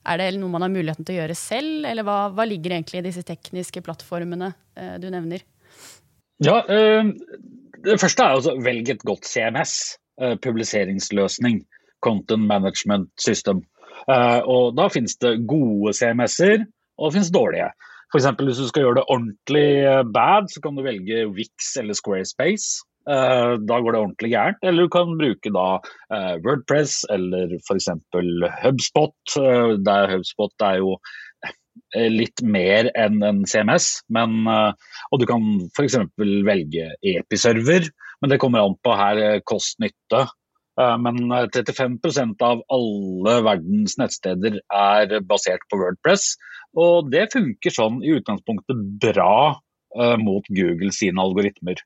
Er 0.08 0.21
det 0.21 0.32
noe 0.39 0.53
man 0.53 0.63
har 0.63 0.71
muligheten 0.71 1.06
til 1.06 1.17
å 1.17 1.19
gjøre 1.21 1.38
selv, 1.38 1.86
eller 1.89 2.06
hva, 2.08 2.17
hva 2.34 2.45
ligger 2.47 2.77
egentlig 2.77 3.01
i 3.01 3.08
disse 3.10 3.25
tekniske 3.27 3.84
plattformene 3.86 4.53
eh, 4.77 4.95
du 5.01 5.10
nevner? 5.13 5.43
Ja, 6.45 6.62
eh, 6.69 7.10
Det 7.84 7.99
første 8.01 8.25
er 8.25 8.38
å 8.38 8.56
velge 8.63 8.95
et 8.95 9.03
godt 9.06 9.27
CMS, 9.27 9.97
eh, 10.21 10.38
publiseringsløsning. 10.41 11.60
Content 12.05 12.45
Management 12.47 13.10
System. 13.21 13.63
Eh, 14.07 14.41
og 14.45 14.75
Da 14.77 14.88
finnes 14.93 15.17
det 15.23 15.39
gode 15.49 15.93
CMS-er, 15.97 16.65
og 16.97 17.10
det 17.10 17.17
finnes 17.17 17.33
dårlige. 17.33 17.71
F.eks. 18.07 18.27
hvis 18.39 18.62
du 18.62 18.67
skal 18.69 18.86
gjøre 18.86 18.99
det 19.01 19.10
ordentlig 19.12 19.67
eh, 19.83 20.03
bad, 20.15 20.47
så 20.53 20.63
kan 20.63 20.77
du 20.77 20.86
velge 20.86 21.27
Wix 21.33 21.75
eller 21.79 21.97
Squarespace. 21.97 22.83
Uh, 23.07 23.55
da 23.63 23.77
går 23.79 23.93
det 23.95 23.99
ordentlig 24.01 24.29
gærent. 24.33 24.57
Eller 24.67 24.83
du 24.83 24.91
kan 24.91 25.13
bruke 25.15 25.51
da 25.55 25.67
Wordpress 26.43 27.05
eller 27.15 27.53
f.eks. 27.62 27.88
HubSpot. 28.65 29.36
Der 29.88 30.12
HubSpot 30.12 30.65
er 30.67 30.81
jo 30.81 30.97
litt 31.95 32.43
mer 32.43 32.89
enn 32.99 33.23
en 33.23 33.39
CMS. 33.47 34.01
Men, 34.12 34.43
og 34.43 35.21
du 35.21 35.23
kan 35.29 35.45
f.eks. 35.69 35.95
velge 36.19 36.89
Episerver, 36.99 37.88
men 38.19 38.33
det 38.33 38.41
kommer 38.43 38.65
an 38.65 38.75
på 38.83 38.99
her 38.99 39.39
kost-nytte. 39.47 40.25
Men 40.78 41.32
35% 41.34 42.44
av 42.46 42.60
alle 42.70 43.32
verdens 43.42 43.96
nettsteder 43.98 44.60
er 44.70 45.16
basert 45.26 45.63
på 45.72 45.80
Wordpress. 45.82 46.36
Og 46.78 47.10
det 47.10 47.32
funker 47.34 47.74
sånn 47.74 47.98
i 48.06 48.13
utgangspunktet 48.13 48.84
bra 49.02 49.58
uh, 49.58 50.18
mot 50.22 50.46
Google 50.54 50.94
sine 50.94 51.24
algoritmer. 51.24 51.82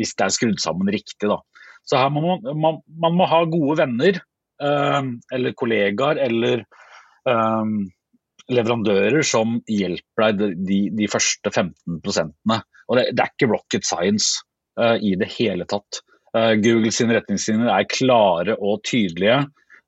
Hvis 0.00 0.14
det 0.16 0.24
er 0.24 0.32
skrudd 0.32 0.62
sammen 0.62 0.88
riktig, 0.88 1.28
da. 1.28 1.36
Så 1.84 2.00
her 2.00 2.08
må 2.14 2.22
man, 2.24 2.48
man, 2.64 2.80
man 3.02 3.16
må 3.18 3.28
ha 3.28 3.42
gode 3.50 3.80
venner, 3.82 4.20
eller 4.60 5.54
kollegaer, 5.56 6.18
eller 6.20 6.62
leverandører 8.52 9.24
som 9.24 9.56
hjelper 9.64 10.36
deg 10.36 10.58
de, 10.68 10.80
de 10.98 11.08
første 11.10 11.48
15 11.48 11.96
Og 11.96 12.98
det, 12.98 13.06
det, 13.16 13.24
er 13.24 13.32
ikke 13.32 13.48
rocket 13.48 13.88
science 13.88 14.44
i 14.76 15.14
det 15.18 15.30
hele 15.38 15.64
tatt. 15.68 16.02
Google 16.32 16.92
sine 16.94 17.16
retningslinjer 17.16 17.70
er 17.74 17.88
klare 17.90 18.54
og 18.58 18.84
tydelige, 18.86 19.40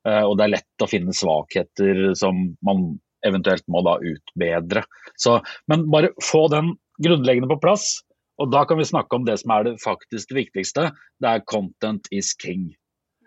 og 0.03 0.33
det 0.35 0.43
er 0.43 0.51
lett 0.57 0.83
å 0.83 0.89
finne 0.91 1.15
svakheter 1.15 2.09
som 2.19 2.41
man 2.67 2.97
eventuelt 3.23 3.63
må 3.71 3.79
da 3.85 3.93
utbedre. 4.03 4.83
Så, 5.15 5.37
men 5.71 5.85
bare 5.93 6.11
få 6.23 6.49
den 6.51 6.73
grunnleggende 7.03 7.47
på 7.53 7.61
plass, 7.63 8.01
og 8.41 8.51
da 8.53 8.63
kan 8.67 8.79
vi 8.79 8.87
snakke 8.89 9.15
om 9.15 9.27
det 9.27 9.37
som 9.41 9.53
er 9.55 9.67
det 9.67 9.75
faktisk 9.83 10.33
viktigste. 10.35 10.89
Det 11.21 11.29
er 11.29 11.45
'content 11.49 12.09
is 12.11 12.33
king'. 12.35 12.73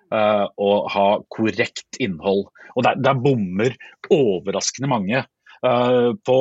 Uh, 0.07 0.47
og 0.63 0.91
ha 0.95 1.07
korrekt 1.35 1.99
innhold. 1.99 2.47
Og 2.77 2.85
der, 2.87 2.99
der 3.03 3.15
bommer 3.15 3.75
overraskende 4.11 4.91
mange. 4.91 5.25
På 5.67 6.39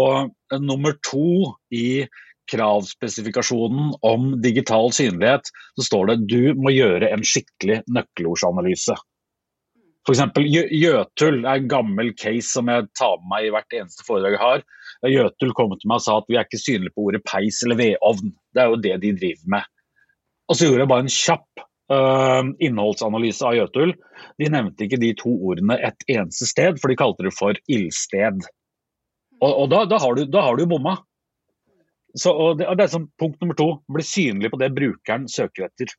nummer 0.60 0.94
to 1.02 1.56
i 1.74 2.06
kravspesifikasjonen 2.52 3.94
om 4.06 4.30
digital 4.44 4.92
synlighet, 4.96 5.50
så 5.78 5.88
står 5.90 6.12
det 6.12 6.18
du 6.32 6.54
må 6.60 6.74
gjøre 6.76 7.12
en 7.12 7.26
skikkelig 7.26 7.82
nøkkelordsanalyse. 7.92 8.96
F.eks. 10.06 10.22
Jøtul 10.70 11.40
er 11.42 11.60
en 11.60 11.70
gammel 11.70 12.12
case 12.14 12.52
som 12.52 12.70
jeg 12.70 12.86
tar 12.98 13.16
med 13.22 13.30
meg 13.32 13.48
i 13.48 13.54
hvert 13.56 13.78
eneste 13.78 14.06
foredrag 14.06 14.36
jeg 14.36 14.44
har. 14.44 14.66
Jøtul 15.10 15.54
kom 15.58 15.74
til 15.74 15.90
meg 15.90 16.02
og 16.02 16.06
sa 16.06 16.18
at 16.20 16.28
vi 16.30 16.38
er 16.38 16.46
ikke 16.46 16.62
synlige 16.62 16.94
på 16.94 17.08
ordet 17.08 17.24
peis 17.26 17.64
eller 17.66 17.80
vedovn. 17.80 18.36
Det 18.54 18.62
er 18.62 18.70
jo 18.70 18.84
det 18.84 19.00
de 19.02 19.16
driver 19.18 19.56
med. 19.56 19.72
Og 20.46 20.58
så 20.58 20.68
gjorde 20.68 20.84
jeg 20.84 20.92
bare 20.92 21.06
en 21.08 21.16
kjapp 21.16 21.66
uh, 21.92 22.52
innholdsanalyse 22.68 23.50
av 23.50 23.58
Jøtul. 23.58 23.96
De 24.42 24.52
nevnte 24.54 24.86
ikke 24.86 25.02
de 25.02 25.12
to 25.18 25.34
ordene 25.34 25.80
et 25.82 26.08
eneste 26.14 26.50
sted, 26.52 26.78
for 26.82 26.94
de 26.94 27.00
kalte 27.02 27.26
det 27.26 27.34
for 27.34 27.58
ildsted. 27.66 28.46
Og, 29.42 29.52
og 29.52 29.68
da, 29.74 29.84
da, 29.90 30.00
har 30.02 30.18
du, 30.18 30.26
da 30.30 30.46
har 30.46 30.60
du 30.60 30.68
bomma. 30.70 31.00
Så, 32.16 32.32
og 32.32 32.60
det, 32.60 32.68
og 32.70 32.78
det, 32.78 32.86
er 32.86 32.94
som 32.94 33.10
punkt 33.20 33.42
nummer 33.44 33.58
to. 33.60 33.70
Bli 33.92 34.06
synlig 34.08 34.52
på 34.54 34.60
det 34.62 34.72
brukeren 34.76 35.28
søker 35.32 35.68
etter. 35.68 35.92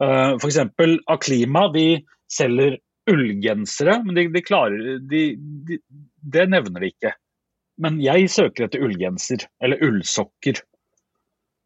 Uh, 0.00 0.38
F.eks. 0.38 0.62
Aklima 1.10 1.66
de 1.74 1.88
selger 2.30 2.78
ullgensere, 3.08 3.98
men 4.04 4.16
de, 4.16 4.26
de 4.32 4.44
klarer 4.44 4.98
de, 5.10 5.22
de, 5.68 5.78
Det 6.20 6.48
nevner 6.50 6.84
de 6.84 6.92
ikke. 6.92 7.14
men 7.78 8.00
jeg 8.02 8.26
søker 8.34 8.64
etter 8.66 8.82
ullgenser, 8.82 9.44
eller 9.62 9.78
ullsokker. 9.86 10.58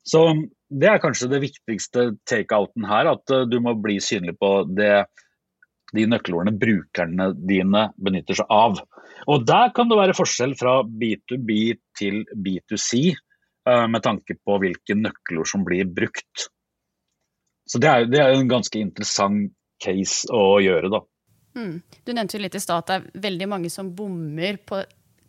Så 0.05 0.21
det 0.69 0.91
er 0.91 1.01
kanskje 1.01 1.31
det 1.31 1.41
viktigste 1.41 2.05
takeouten 2.29 2.85
her, 2.85 3.09
at 3.15 3.33
du 3.49 3.57
må 3.65 3.73
bli 3.81 3.97
synlig 4.03 4.35
på 4.37 4.51
det, 4.77 5.07
de 5.97 6.05
nøkkelordene 6.09 6.59
brukerne 6.61 7.31
dine 7.49 7.87
benytter 7.97 8.43
seg 8.43 8.53
av. 8.53 8.81
Og 9.31 9.47
Der 9.49 9.73
kan 9.77 9.88
det 9.88 9.99
være 10.01 10.17
forskjell 10.17 10.55
fra 10.59 10.81
B2B 10.85 11.51
til 11.99 12.23
B2C, 12.45 13.15
med 13.62 14.03
tanke 14.03 14.35
på 14.42 14.57
hvilke 14.59 14.96
nøkkelord 14.98 15.46
som 15.46 15.62
blir 15.66 15.87
brukt. 15.87 16.48
Så 17.70 17.79
det 17.79 17.88
er, 17.88 18.09
det 18.11 18.18
er 18.18 18.35
en 18.35 18.51
ganske 18.51 18.81
interessant 18.81 19.53
case 19.83 20.27
å 20.35 20.59
gjøre, 20.62 20.90
da. 20.92 21.03
Mm. 21.57 21.79
Du 22.05 22.12
nevnte 22.14 22.38
jo 22.38 22.42
litt 22.42 22.57
i 22.57 22.62
stad 22.62 22.83
at 22.83 22.90
det 22.90 22.96
er 22.96 23.25
veldig 23.29 23.48
mange 23.53 23.70
som 23.72 23.90
bommer 23.94 24.59
på 24.66 24.81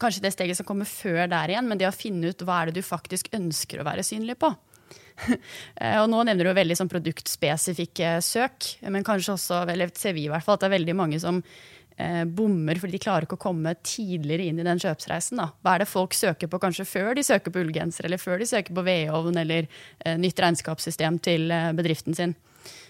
kanskje 0.02 0.24
det 0.26 0.34
steget 0.36 0.60
som 0.60 0.68
kommer 0.68 0.90
før 0.90 1.28
der 1.32 1.54
igjen, 1.54 1.68
men 1.70 1.80
det 1.80 1.88
å 1.88 1.96
finne 1.96 2.32
ut 2.32 2.46
hva 2.46 2.62
er 2.62 2.72
det 2.72 2.82
du 2.82 2.86
faktisk 2.86 3.30
ønsker 3.36 3.82
å 3.82 3.88
være 3.88 4.06
synlig 4.08 4.40
på. 4.44 4.54
Eh, 5.78 6.00
og 6.02 6.08
nå 6.10 6.24
nevner 6.26 6.48
du 6.48 6.56
veldig 6.58 6.76
sånn 6.80 6.90
produktspesifikke 6.90 8.16
søk, 8.26 8.66
men 8.90 9.06
kanskje 9.06 9.36
også, 9.36 9.60
eller 9.70 9.92
ser 9.98 10.16
vi 10.18 10.24
i 10.26 10.32
hvert 10.32 10.42
fall, 10.46 10.58
at 10.58 10.64
det 10.64 10.68
er 10.72 10.74
veldig 10.74 10.96
mange 10.98 11.20
som 11.22 11.38
eh, 11.98 12.24
bommer 12.26 12.80
fordi 12.82 12.98
de 12.98 13.04
klarer 13.04 13.28
ikke 13.28 13.38
å 13.40 13.44
komme 13.46 13.76
tidligere 13.86 14.48
inn 14.50 14.62
i 14.62 14.66
den 14.68 14.82
kjøpsreisen. 14.82 15.42
Da. 15.42 15.50
Hva 15.62 15.76
er 15.76 15.84
det 15.84 15.92
folk 15.92 16.16
søker 16.18 16.52
på 16.52 16.62
kanskje 16.62 16.88
før 16.90 17.14
de 17.18 17.26
søker 17.26 17.54
på 17.54 17.64
ullgenser, 17.64 18.08
eller 18.08 18.22
før 18.22 18.42
de 18.42 18.50
søker 18.50 18.76
på 18.76 18.86
vedovn 18.86 19.40
eller 19.44 19.68
eh, 20.06 20.18
nytt 20.20 20.42
regnskapssystem 20.44 21.20
til 21.24 21.52
eh, 21.54 21.72
bedriften 21.78 22.18
sin? 22.18 22.36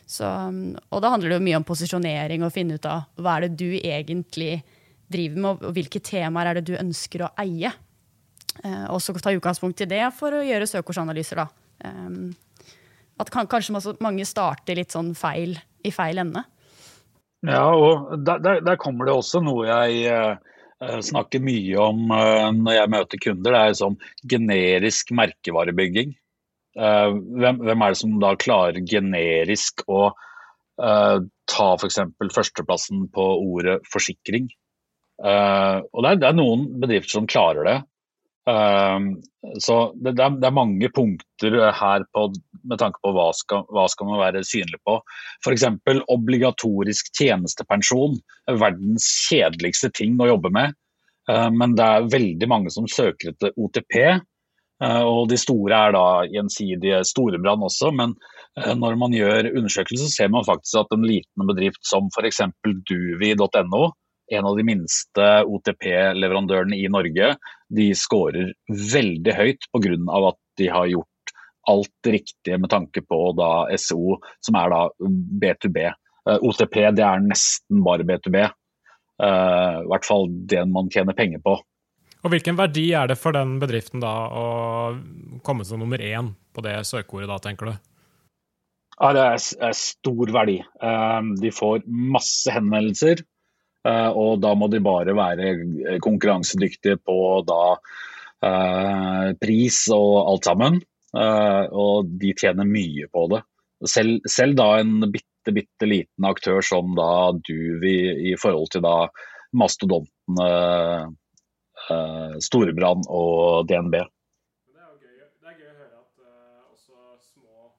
Så, 0.05 0.27
og 0.27 1.01
da 1.01 1.13
handler 1.13 1.31
det 1.31 1.39
jo 1.39 1.45
mye 1.45 1.59
om 1.61 1.65
posisjonering 1.65 2.43
og 2.45 2.53
finne 2.53 2.75
ut 2.77 2.87
av 2.89 3.07
hva 3.23 3.37
er 3.37 3.47
det 3.47 3.57
du 3.61 3.69
egentlig 3.79 4.57
driver 5.13 5.39
med, 5.39 5.63
og 5.63 5.75
hvilke 5.77 6.01
temaer 6.03 6.51
er 6.51 6.59
det 6.59 6.67
du 6.67 6.75
ønsker 6.77 7.25
å 7.25 7.33
eie. 7.41 7.71
Eh, 8.61 8.85
og 8.91 9.01
så 9.01 9.15
ta 9.17 9.33
utgangspunkt 9.33 9.81
i 9.85 9.89
det 9.89 10.03
for 10.17 10.35
å 10.35 10.43
gjøre 10.45 10.69
søkeordsanalyser, 10.69 11.43
da. 11.43 11.47
Eh, 11.87 12.71
at 13.21 13.29
kan, 13.33 13.47
kanskje 13.49 13.95
mange 14.01 14.25
starter 14.25 14.77
litt 14.77 14.93
sånn 14.93 15.13
feil 15.17 15.55
i 15.85 15.91
feil 15.93 16.21
ende. 16.23 16.43
Ja, 17.43 17.67
og 17.75 18.23
der, 18.23 18.39
der, 18.39 18.61
der 18.63 18.79
kommer 18.79 19.07
det 19.07 19.15
også 19.17 19.41
noe 19.43 19.67
jeg 19.67 20.03
eh, 20.07 20.99
snakker 21.03 21.43
mye 21.43 21.75
om 21.81 22.05
eh, 22.15 22.49
når 22.55 22.77
jeg 22.77 22.91
møter 22.93 23.23
kunder. 23.25 23.51
Det 23.51 23.61
er 23.61 23.79
sånn 23.79 23.97
generisk 24.31 25.11
merkevarebygging. 25.15 26.13
Eh, 26.73 27.09
hvem, 27.11 27.59
hvem, 27.67 27.83
er 27.83 27.93
det 27.93 27.99
som 27.99 28.15
da 28.21 28.33
klarer 28.39 28.79
generisk 28.87 29.83
å 29.91 30.07
uh, 30.13 31.17
ta 31.51 31.67
f.eks. 31.75 31.99
førsteplassen 32.33 33.07
på 33.13 33.27
ordet 33.43 33.81
forsikring? 33.91 34.47
Uh, 35.21 35.83
og 35.93 36.03
det 36.03 36.13
er, 36.13 36.21
det 36.23 36.29
er, 36.29 36.37
noen 36.39 36.65
bedrifter 36.81 37.19
som 37.19 37.29
klarer 37.29 37.67
det. 37.67 37.77
Uh, 38.49 38.99
så 39.63 39.77
det, 39.95 40.15
det, 40.19 40.25
er, 40.27 40.55
mange 40.55 40.89
punkter 40.95 41.55
her 41.77 42.03
på, 42.15 42.25
med 42.67 42.81
tanke 42.81 42.99
på 43.03 43.13
hva 43.15 43.29
skal, 43.37 43.63
hva 43.71 43.85
skal 43.91 44.09
man 44.09 44.21
være 44.21 44.43
synlig 44.47 44.81
på. 44.87 44.97
F.eks. 45.45 45.67
obligatorisk 46.11 47.11
tjenestepensjon. 47.19 48.19
Verdens 48.51 49.07
kjedeligste 49.29 49.93
ting 49.95 50.19
å 50.19 50.33
jobbe 50.33 50.53
med. 50.55 50.75
Men 51.55 51.71
det 51.79 51.83
er 51.87 52.07
veldig 52.11 52.47
mange 52.51 52.71
som 52.75 52.83
søker 52.91 53.29
etter 53.31 53.53
OTP, 53.55 53.93
Eh, 54.83 55.03
og 55.05 55.29
de 55.31 55.37
store 55.39 55.79
er 55.87 55.95
da 55.95 56.05
gjensidige 56.31 57.01
storebrann 57.07 57.63
også, 57.65 57.91
men 57.95 58.15
eh, 58.59 58.73
når 58.77 58.97
man 58.99 59.15
gjør 59.15 59.51
undersøkelser, 59.53 60.09
ser 60.11 60.31
man 60.33 60.47
faktisk 60.47 60.81
at 60.81 60.95
en 60.95 61.05
liten 61.07 61.49
bedrift 61.49 61.83
som 61.87 62.09
f.eks. 62.13 62.41
duvi.no, 62.89 63.83
en 64.33 64.47
av 64.49 64.57
de 64.57 64.65
minste 64.67 65.27
OTP-leverandørene 65.47 66.77
i 66.79 66.89
Norge, 66.91 67.33
de 67.73 67.89
scorer 67.97 68.53
veldig 68.67 69.35
høyt 69.37 69.67
pga. 69.73 69.97
at 70.29 70.39
de 70.57 70.69
har 70.69 70.87
gjort 70.91 71.35
alt 71.71 71.91
det 72.03 72.15
riktige 72.17 72.57
med 72.59 72.69
tanke 72.69 73.01
på 73.01 73.19
da 73.37 73.67
SO, 73.77 74.19
som 74.43 74.57
er 74.59 74.73
da 74.73 74.81
B2B. 75.43 75.85
Eh, 76.29 76.39
OTP 76.41 76.79
det 76.95 77.05
er 77.05 77.23
nesten 77.23 77.83
bare 77.85 78.03
B2B. 78.03 78.43
I 79.23 79.85
hvert 79.87 80.07
fall 80.07 80.25
det 80.49 80.63
man 80.67 80.89
tjener 80.91 81.13
penger 81.15 81.39
på. 81.39 81.53
Og 82.23 82.31
Hvilken 82.31 82.57
verdi 82.57 82.87
er 82.95 83.09
det 83.11 83.19
for 83.19 83.35
den 83.35 83.57
bedriften 83.61 84.01
da 84.03 84.11
å 84.31 84.45
komme 85.43 85.65
som 85.67 85.81
nummer 85.83 85.99
én 85.99 86.31
på 86.55 86.63
det 86.63 86.77
søkeordet, 86.87 87.27
da, 87.27 87.37
tenker 87.43 87.69
du? 87.69 87.73
Ja, 88.99 89.11
Det 89.13 89.23
er 89.59 89.73
stor 89.75 90.31
verdi. 90.31 90.61
Ehm, 90.81 91.35
de 91.35 91.51
får 91.51 91.83
masse 91.87 92.51
henvendelser, 92.53 93.19
eh, 93.19 93.25
og 93.83 94.39
da 94.39 94.53
må 94.55 94.69
de 94.71 94.79
bare 94.83 95.11
være 95.17 95.97
konkurransedyktige 96.03 97.01
på 97.03 97.17
da 97.47 97.61
eh, 98.47 99.33
pris 99.41 99.79
og 99.91 100.29
alt 100.31 100.47
sammen. 100.47 100.79
Eh, 101.13 101.65
og 101.69 102.09
de 102.21 102.33
tjener 102.37 102.65
mye 102.65 103.09
på 103.13 103.27
det. 103.33 103.43
Selv, 103.89 104.23
selv 104.29 104.55
da 104.57 104.69
en 104.79 105.11
bitte, 105.11 105.53
bitte 105.53 105.89
liten 105.89 106.25
aktør 106.25 106.63
som 106.65 106.95
da 106.97 107.33
Duvi 107.35 107.97
i 108.31 108.35
forhold 108.39 108.71
til 108.73 108.85
da 108.85 108.95
mastodonten 109.53 110.39
uh, 110.39 111.03
Storebrand 112.41 113.03
og 113.11 113.67
DNB. 113.69 113.97
Det 113.99 114.79
er, 114.79 114.95
gøy, 115.03 115.19
det 115.43 115.51
er 115.51 115.59
gøy 115.59 115.67
å 115.67 115.75
høre 115.81 115.99
at 115.99 116.23
uh, 116.23 116.71
også 116.71 116.95
små 117.27 117.73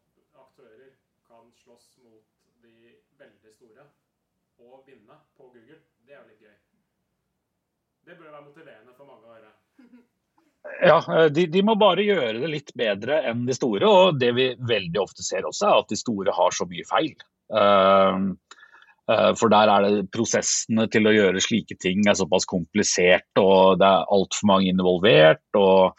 aktører 0.44 0.92
kan 1.24 1.48
slåss 1.64 1.88
mot 2.04 2.22
de 2.62 2.92
veldig 3.18 3.56
store 3.56 3.88
og 4.60 4.84
vinne 4.86 5.18
på 5.34 5.48
Google. 5.48 5.80
Det 6.04 6.14
er 6.14 6.20
jo 6.20 6.28
litt 6.28 6.44
gøy. 6.44 6.54
Det 8.04 8.16
bør 8.18 8.30
være 8.30 8.44
motiverende 8.44 8.96
for 8.96 9.08
mange 9.08 9.28
å 9.28 9.36
høre. 9.36 9.54
Ja, 10.80 10.96
eh, 11.12 11.26
de, 11.28 11.42
de, 11.52 11.60
må 11.60 11.74
bare 11.76 12.02
gjøre 12.02 12.38
det 12.40 12.48
litt 12.48 12.70
bedre 12.76 13.18
enn 13.28 13.42
de 13.44 13.52
store. 13.54 13.84
Og 13.84 14.16
det 14.16 14.30
vi 14.36 14.46
veldig 14.64 15.00
ofte 15.02 15.22
ser 15.22 15.44
også, 15.44 15.68
er 15.68 15.82
at 15.82 15.92
de 15.92 15.98
store 16.00 16.32
har 16.34 16.56
så 16.56 16.64
mye 16.70 16.86
feil. 16.88 17.12
Uh, 17.52 18.32
Eh, 19.12 19.30
for 19.36 19.52
der 19.52 19.68
er 19.68 19.84
det 19.84 20.08
prosessene 20.14 20.86
til 20.92 21.08
å 21.08 21.12
gjøre 21.12 21.42
slike 21.44 21.76
ting 21.82 22.06
er 22.08 22.16
såpass 22.16 22.48
komplisert, 22.48 23.28
og 23.40 23.80
det 23.82 23.88
er 23.88 24.12
altfor 24.16 24.50
mange 24.54 24.70
involvert. 24.72 25.44
og 25.60 25.92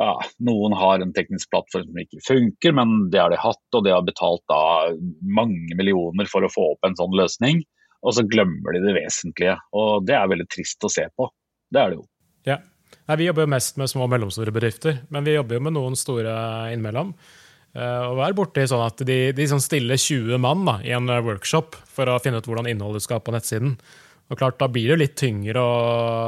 ja, 0.00 0.12
Noen 0.44 0.76
har 0.76 1.00
en 1.00 1.14
teknisk 1.16 1.50
plattform 1.52 1.88
som 1.88 2.02
ikke 2.02 2.24
funker, 2.26 2.76
men 2.76 3.08
det 3.12 3.22
har 3.22 3.32
de 3.32 3.40
hatt, 3.40 3.64
og 3.72 3.86
de 3.86 3.94
har 3.94 4.04
betalt 4.04 4.44
da 4.52 4.92
mange 5.22 5.78
millioner 5.78 6.28
for 6.28 6.44
å 6.44 6.52
få 6.52 6.72
opp 6.74 6.88
en 6.88 6.98
sånn 6.98 7.16
løsning. 7.16 7.64
Og 8.02 8.16
så 8.16 8.26
glemmer 8.26 8.74
de 8.74 8.82
det 8.82 8.96
vesentlige. 8.98 9.54
Og 9.78 10.04
det 10.08 10.16
er 10.18 10.28
veldig 10.28 10.48
trist 10.50 10.82
å 10.84 10.90
se 10.90 11.06
på. 11.16 11.28
Det 11.72 11.80
er 11.80 11.92
det 11.92 12.00
jo. 12.00 12.04
Ja. 12.48 12.58
Nei, 13.08 13.18
vi 13.18 13.28
jobber 13.28 13.46
jo 13.46 13.52
mest 13.54 13.78
med 13.80 13.90
små 13.90 14.06
og 14.06 14.12
mellomstore 14.12 14.52
bedrifter, 14.54 15.00
men 15.12 15.24
vi 15.26 15.36
jobber 15.36 15.58
jo 15.58 15.64
med 15.66 15.74
noen 15.74 15.96
store 15.98 16.34
innimellom. 16.72 17.14
Uh, 17.72 18.10
og 18.10 18.18
være 18.18 18.36
borti 18.36 18.66
sånn 18.68 18.84
at 18.84 19.00
de, 19.08 19.18
de 19.32 19.44
sånn 19.48 19.62
stiller 19.64 19.96
20 19.96 20.36
mann 20.44 20.66
da, 20.68 20.74
i 20.84 20.92
en 20.92 21.08
eh, 21.08 21.22
workshop 21.24 21.78
for 21.88 22.10
å 22.12 22.18
finne 22.20 22.42
ut 22.42 22.48
hvordan 22.48 22.68
innholdet 22.68 23.04
skal 23.06 23.22
på 23.24 23.32
nettsiden. 23.32 23.78
Og 24.28 24.36
klart, 24.36 24.58
Da 24.60 24.68
blir 24.68 24.92
det 24.92 24.98
litt 25.00 25.16
tyngre 25.20 25.60
å 25.60 25.72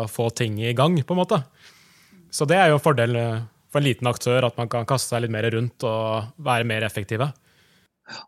få 0.08 0.30
ting 0.32 0.56
i 0.64 0.72
gang. 0.76 0.96
på 1.04 1.14
en 1.14 1.20
måte. 1.20 1.42
Så 2.32 2.48
det 2.48 2.56
er 2.56 2.72
jo 2.72 2.78
en 2.80 2.84
fordel 2.84 3.16
eh, 3.20 3.44
for 3.68 3.82
en 3.82 3.88
liten 3.88 4.08
aktør 4.08 4.48
at 4.48 4.56
man 4.56 4.72
kan 4.72 4.88
kaste 4.88 5.12
seg 5.12 5.24
litt 5.24 5.34
mer 5.36 5.50
rundt 5.52 5.84
og 5.84 6.32
være 6.40 6.68
mer 6.68 6.86
effektive. 6.86 7.28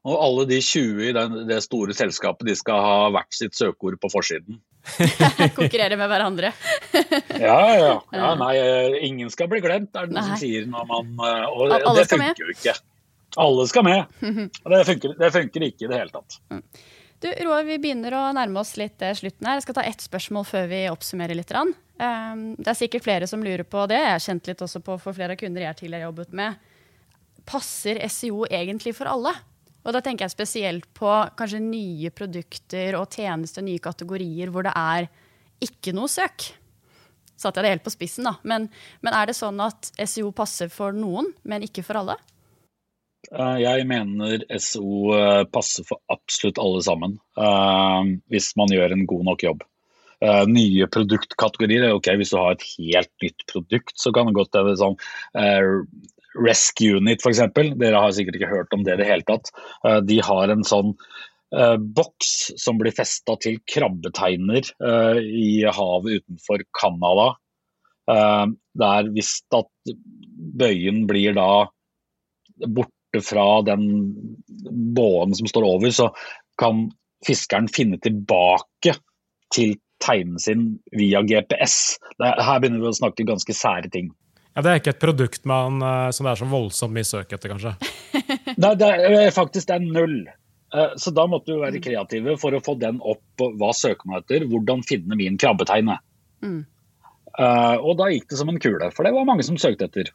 Og 0.09 0.17
alle 0.17 0.47
de 0.49 0.61
20 0.65 1.09
i 1.09 1.13
det 1.49 1.59
store 1.65 1.97
selskapet 1.97 2.49
de 2.49 2.55
skal 2.57 2.81
ha 2.85 3.11
hvert 3.17 3.33
sitt 3.37 3.57
søkeord 3.57 3.99
på 4.01 4.13
forsiden. 4.13 4.61
Konkurrere 5.59 5.99
med 5.99 6.11
hverandre. 6.11 6.53
ja, 7.49 7.61
ja, 7.77 7.95
ja. 8.13 8.35
Nei, 8.41 8.53
ingen 9.07 9.31
skal 9.33 9.51
bli 9.53 9.63
glemt, 9.65 9.95
er 9.97 10.09
det 10.09 10.17
noen 10.17 10.31
som 10.33 10.41
sier 10.41 10.69
når 10.71 10.91
man 10.91 11.17
Og 11.53 11.73
det, 11.73 11.81
det 12.01 12.07
funker 12.13 12.45
jo 12.45 12.55
ikke. 12.55 12.77
Alle 13.37 13.67
skal 13.69 13.85
med. 13.85 14.05
Det 14.65 14.85
funker, 14.89 15.17
det 15.19 15.33
funker 15.35 15.65
ikke 15.67 15.85
i 15.85 15.91
det 15.91 15.99
hele 15.99 16.15
tatt. 16.15 16.39
Mm. 16.51 16.63
Du, 17.21 17.29
Roar, 17.47 17.65
vi 17.65 17.79
begynner 17.81 18.15
å 18.17 18.23
nærme 18.37 18.61
oss 18.61 18.75
litt 18.81 19.01
eh, 19.05 19.15
slutten 19.17 19.49
her. 19.49 19.59
Jeg 19.59 19.67
skal 19.67 19.77
ta 19.79 19.85
ett 19.89 20.05
spørsmål 20.05 20.45
før 20.49 20.67
vi 20.71 20.81
oppsummerer 20.93 21.39
litt. 21.39 21.53
Ehm, 21.53 22.43
det 22.59 22.73
er 22.73 22.79
sikkert 22.79 23.07
flere 23.07 23.29
som 23.31 23.45
lurer 23.45 23.65
på 23.65 23.87
det. 23.91 24.01
Jeg 24.03 24.13
har 24.13 24.25
kjent 24.25 24.51
litt 24.51 24.65
også 24.67 24.83
på 24.85 24.99
for 25.01 25.17
flere 25.17 25.37
kunder 25.41 25.65
jeg 25.65 25.79
tidligere 25.81 26.11
jobbet 26.11 26.35
med. 26.37 26.59
Passer 27.49 28.03
SEO 28.13 28.45
egentlig 28.51 28.93
for 28.99 29.09
alle? 29.09 29.33
Og 29.87 29.95
da 29.95 30.03
tenker 30.03 30.27
jeg 30.27 30.35
spesielt 30.35 30.87
på 30.99 31.11
kanskje 31.39 31.63
nye 31.63 32.11
produkter 32.11 32.99
og 32.99 33.15
tjenester, 33.15 33.63
nye 33.63 33.83
kategorier 33.83 34.51
hvor 34.51 34.67
det 34.67 34.75
er 34.75 35.07
ikke 35.63 35.95
noe 35.97 36.11
søk. 36.11 36.49
Satte 37.37 37.61
jeg 37.61 37.67
det 37.67 37.75
helt 37.77 37.85
på 37.87 37.93
spissen, 37.95 38.27
da. 38.27 38.35
Men, 38.49 38.67
men 39.05 39.15
er 39.15 39.29
det 39.29 39.37
sånn 39.39 39.61
at 39.63 39.93
SEO 40.09 40.33
passer 40.35 40.73
for 40.73 40.97
noen, 40.97 41.31
men 41.47 41.65
ikke 41.67 41.85
for 41.87 42.01
alle? 42.01 42.17
Eh, 43.33 43.57
jeg 43.63 43.87
mener 43.91 44.45
SO 44.63 45.15
eh, 45.17 45.45
passer 45.51 45.87
for 45.89 46.03
absolutt 46.13 46.61
alle 46.63 46.83
sammen, 46.87 47.17
eh, 47.39 48.13
hvis 48.33 48.53
man 48.59 48.73
gjør 48.73 48.95
en 48.95 49.09
god 49.09 49.33
nok 49.33 49.49
jobb. 49.51 49.67
Nye 50.49 50.87
produktkategorier. 50.89 51.91
ok, 51.93 52.07
Hvis 52.17 52.31
du 52.33 52.39
har 52.39 52.55
et 52.55 52.63
helt 52.79 53.11
nytt 53.21 53.43
produkt, 53.53 53.93
så 54.01 54.09
kan 54.17 54.25
det 54.25 54.33
godt 54.39 54.57
være 54.57 54.73
sånn 54.81 54.95
Rescue 56.43 56.99
Unit 57.01 57.23
f.eks. 57.23 57.43
Dere 57.81 58.03
har 58.03 58.13
sikkert 58.15 58.39
ikke 58.39 58.53
hørt 58.53 58.77
om 58.77 58.85
det 58.87 58.97
i 58.97 59.01
det 59.03 59.09
hele 59.09 59.27
tatt. 59.29 59.51
De 60.09 60.21
har 60.25 60.53
en 60.53 60.65
sånn 60.67 60.95
boks 61.97 62.33
som 62.59 62.79
blir 62.81 62.95
festa 62.95 63.37
til 63.41 63.61
krabbeteiner 63.71 64.67
i 65.23 65.63
havet 65.65 66.21
utenfor 66.21 66.65
Canada. 66.77 67.29
der 68.07 68.99
er 69.07 69.11
hvis 69.15 69.41
at 69.55 69.95
bøyen 70.59 71.07
blir 71.07 71.35
da 71.39 71.67
borte 72.67 73.23
fra 73.23 73.63
den 73.67 73.87
båen 74.97 75.35
som 75.35 75.49
står 75.49 75.67
over, 75.67 75.91
så 75.91 76.11
kan 76.61 76.89
fiskeren 77.27 77.69
finne 77.73 77.99
tilbake 78.03 78.97
til 79.55 79.77
teinen 80.03 80.39
sin 80.43 80.69
via 80.97 81.23
GPS. 81.23 81.97
Her 82.21 82.61
begynner 82.61 82.83
vi 82.83 82.91
å 82.91 82.99
snakke 82.99 83.29
ganske 83.29 83.57
sære 83.57 83.91
ting. 83.93 84.11
Ja, 84.57 84.63
Det 84.65 84.71
er 84.73 84.81
ikke 84.81 84.95
et 84.95 85.03
produkt 85.03 85.45
man, 85.45 85.83
som 86.17 86.25
det 86.25 86.33
er 86.33 86.41
så 86.41 86.49
voldsomt 86.49 86.97
mye 86.97 87.05
søk 87.05 87.35
etter, 87.37 87.53
kanskje? 87.53 87.75
Nei, 88.63 88.73
det 88.81 88.89
er 88.89 89.35
faktisk 89.37 89.69
det 89.69 89.77
er 89.77 89.85
null. 89.85 90.23
Eh, 90.75 90.95
så 90.97 91.13
da 91.15 91.27
måtte 91.31 91.53
vi 91.53 91.63
være 91.63 91.83
kreative 91.83 92.37
for 92.41 92.57
å 92.57 92.63
få 92.65 92.77
den 92.81 92.99
opp. 93.05 93.25
Hva 93.61 93.73
søker 93.77 94.09
man 94.09 94.23
etter? 94.23 94.47
Hvordan 94.49 94.85
finne 94.87 95.19
min 95.19 95.39
krabbetegne? 95.41 95.99
Mm. 96.45 96.65
Og 97.37 97.91
da 97.99 98.07
gikk 98.09 98.31
det 98.31 98.39
som 98.41 98.49
en 98.49 98.61
kule, 98.63 98.87
for 98.97 99.05
det 99.05 99.13
var 99.13 99.27
mange 99.29 99.45
som 99.45 99.59
søkte 99.61 99.91
etter. 99.91 100.09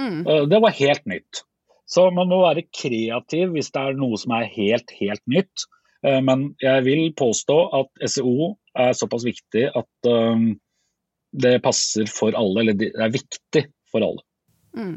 Mm. 0.00 0.22
Det 0.48 0.60
var 0.64 0.72
helt 0.78 1.02
nytt. 1.04 1.42
Så 1.84 2.06
man 2.16 2.30
må 2.32 2.38
være 2.40 2.64
kreativ 2.72 3.52
hvis 3.52 3.68
det 3.74 3.82
er 3.82 3.98
noe 4.00 4.16
som 4.16 4.32
er 4.38 4.48
helt, 4.54 4.94
helt 4.96 5.20
nytt. 5.28 5.66
Men 6.00 6.46
jeg 6.64 6.86
vil 6.86 7.10
påstå 7.18 7.58
at 7.76 8.08
SEO 8.08 8.54
er 8.72 8.96
såpass 8.96 9.26
viktig 9.28 9.66
at 9.68 10.08
det 11.32 11.58
passer 11.64 12.08
for 12.10 12.36
alle, 12.38 12.62
eller 12.62 12.78
det 12.78 12.92
er 12.94 13.12
viktig 13.12 13.66
for 13.90 14.04
alle. 14.06 14.24
Mm. 14.76 14.96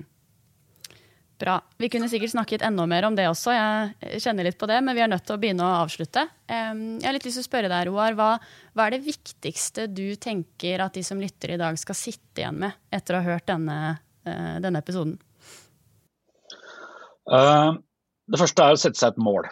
Bra. 1.39 1.61
Vi 1.77 1.87
kunne 1.89 2.09
sikkert 2.11 2.33
snakket 2.33 2.63
enda 2.67 2.83
mer 2.89 3.05
om 3.07 3.15
det 3.15 3.29
også, 3.29 3.53
jeg 3.55 4.19
kjenner 4.19 4.43
litt 4.43 4.57
på 4.59 4.67
det, 4.67 4.81
men 4.83 4.97
vi 4.97 5.05
er 5.05 5.07
nødt 5.07 5.23
til 5.23 5.37
å 5.37 5.39
begynne 5.39 5.63
å 5.63 5.77
avslutte. 5.85 6.25
Jeg 6.51 7.05
har 7.05 7.15
litt 7.15 7.27
lyst 7.27 7.39
til 7.39 7.45
å 7.45 7.47
spørre 7.47 7.69
deg, 7.71 7.87
Roar, 7.87 8.17
hva, 8.19 8.33
hva, 8.75 8.87
er 8.87 8.97
det 8.97 9.05
viktigste 9.05 9.85
du 9.87 10.17
tenker 10.19 10.83
at 10.83 10.99
de 10.99 11.03
som 11.07 11.21
lytter 11.21 11.55
i 11.55 11.59
dag 11.61 11.79
skal 11.79 11.95
sitte 11.95 12.43
igjen 12.43 12.59
med 12.59 12.75
etter 12.91 13.15
å 13.15 13.21
ha 13.23 13.37
hørt 13.37 13.47
denne, 13.47 13.77
eh, 14.27 14.57
denne 14.59 14.83
episoden? 14.83 15.15
Uh, 17.29 17.79
det 18.27 18.41
første 18.41 18.65
er 18.65 18.75
å 18.75 18.81
sette 18.83 18.99
seg 18.99 19.15
et 19.15 19.23
mål. 19.23 19.47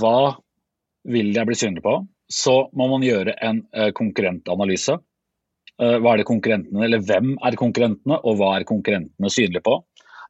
Hva 0.00 0.40
vil 1.06 1.30
jeg 1.36 1.46
bli 1.46 1.60
synlig 1.60 1.86
på? 1.86 2.00
Så 2.26 2.64
må 2.74 2.90
man 2.90 3.06
gjøre 3.06 3.36
en 3.46 3.62
uh, 3.78 3.92
konkurrentanalyse. 3.94 4.98
Uh, 5.80 5.96
hva 6.02 6.12
er 6.12 6.20
det 6.20 6.28
konkurrentene, 6.28 6.82
eller 6.84 7.04
Hvem 7.06 7.36
er 7.40 7.56
konkurrentene, 7.58 8.18
og 8.20 8.40
hva 8.40 8.56
er 8.58 8.68
konkurrentene 8.68 9.30
synlige 9.32 9.64
på? 9.64 9.78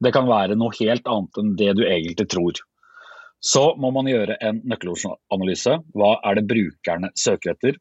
Det 0.03 0.13
kan 0.15 0.29
være 0.29 0.59
noe 0.59 0.75
helt 0.79 1.07
annet 1.11 1.41
enn 1.41 1.57
det 1.59 1.73
du 1.79 1.83
egentlig 1.87 2.29
tror. 2.31 2.61
Så 3.43 3.73
må 3.83 3.91
man 3.95 4.07
gjøre 4.07 4.37
en 4.47 4.61
nøkkelordsanalyse. 4.71 5.81
Hva 5.99 6.13
er 6.27 6.39
det 6.39 6.47
brukerne 6.51 7.11
søker 7.19 7.57
etter? 7.57 7.79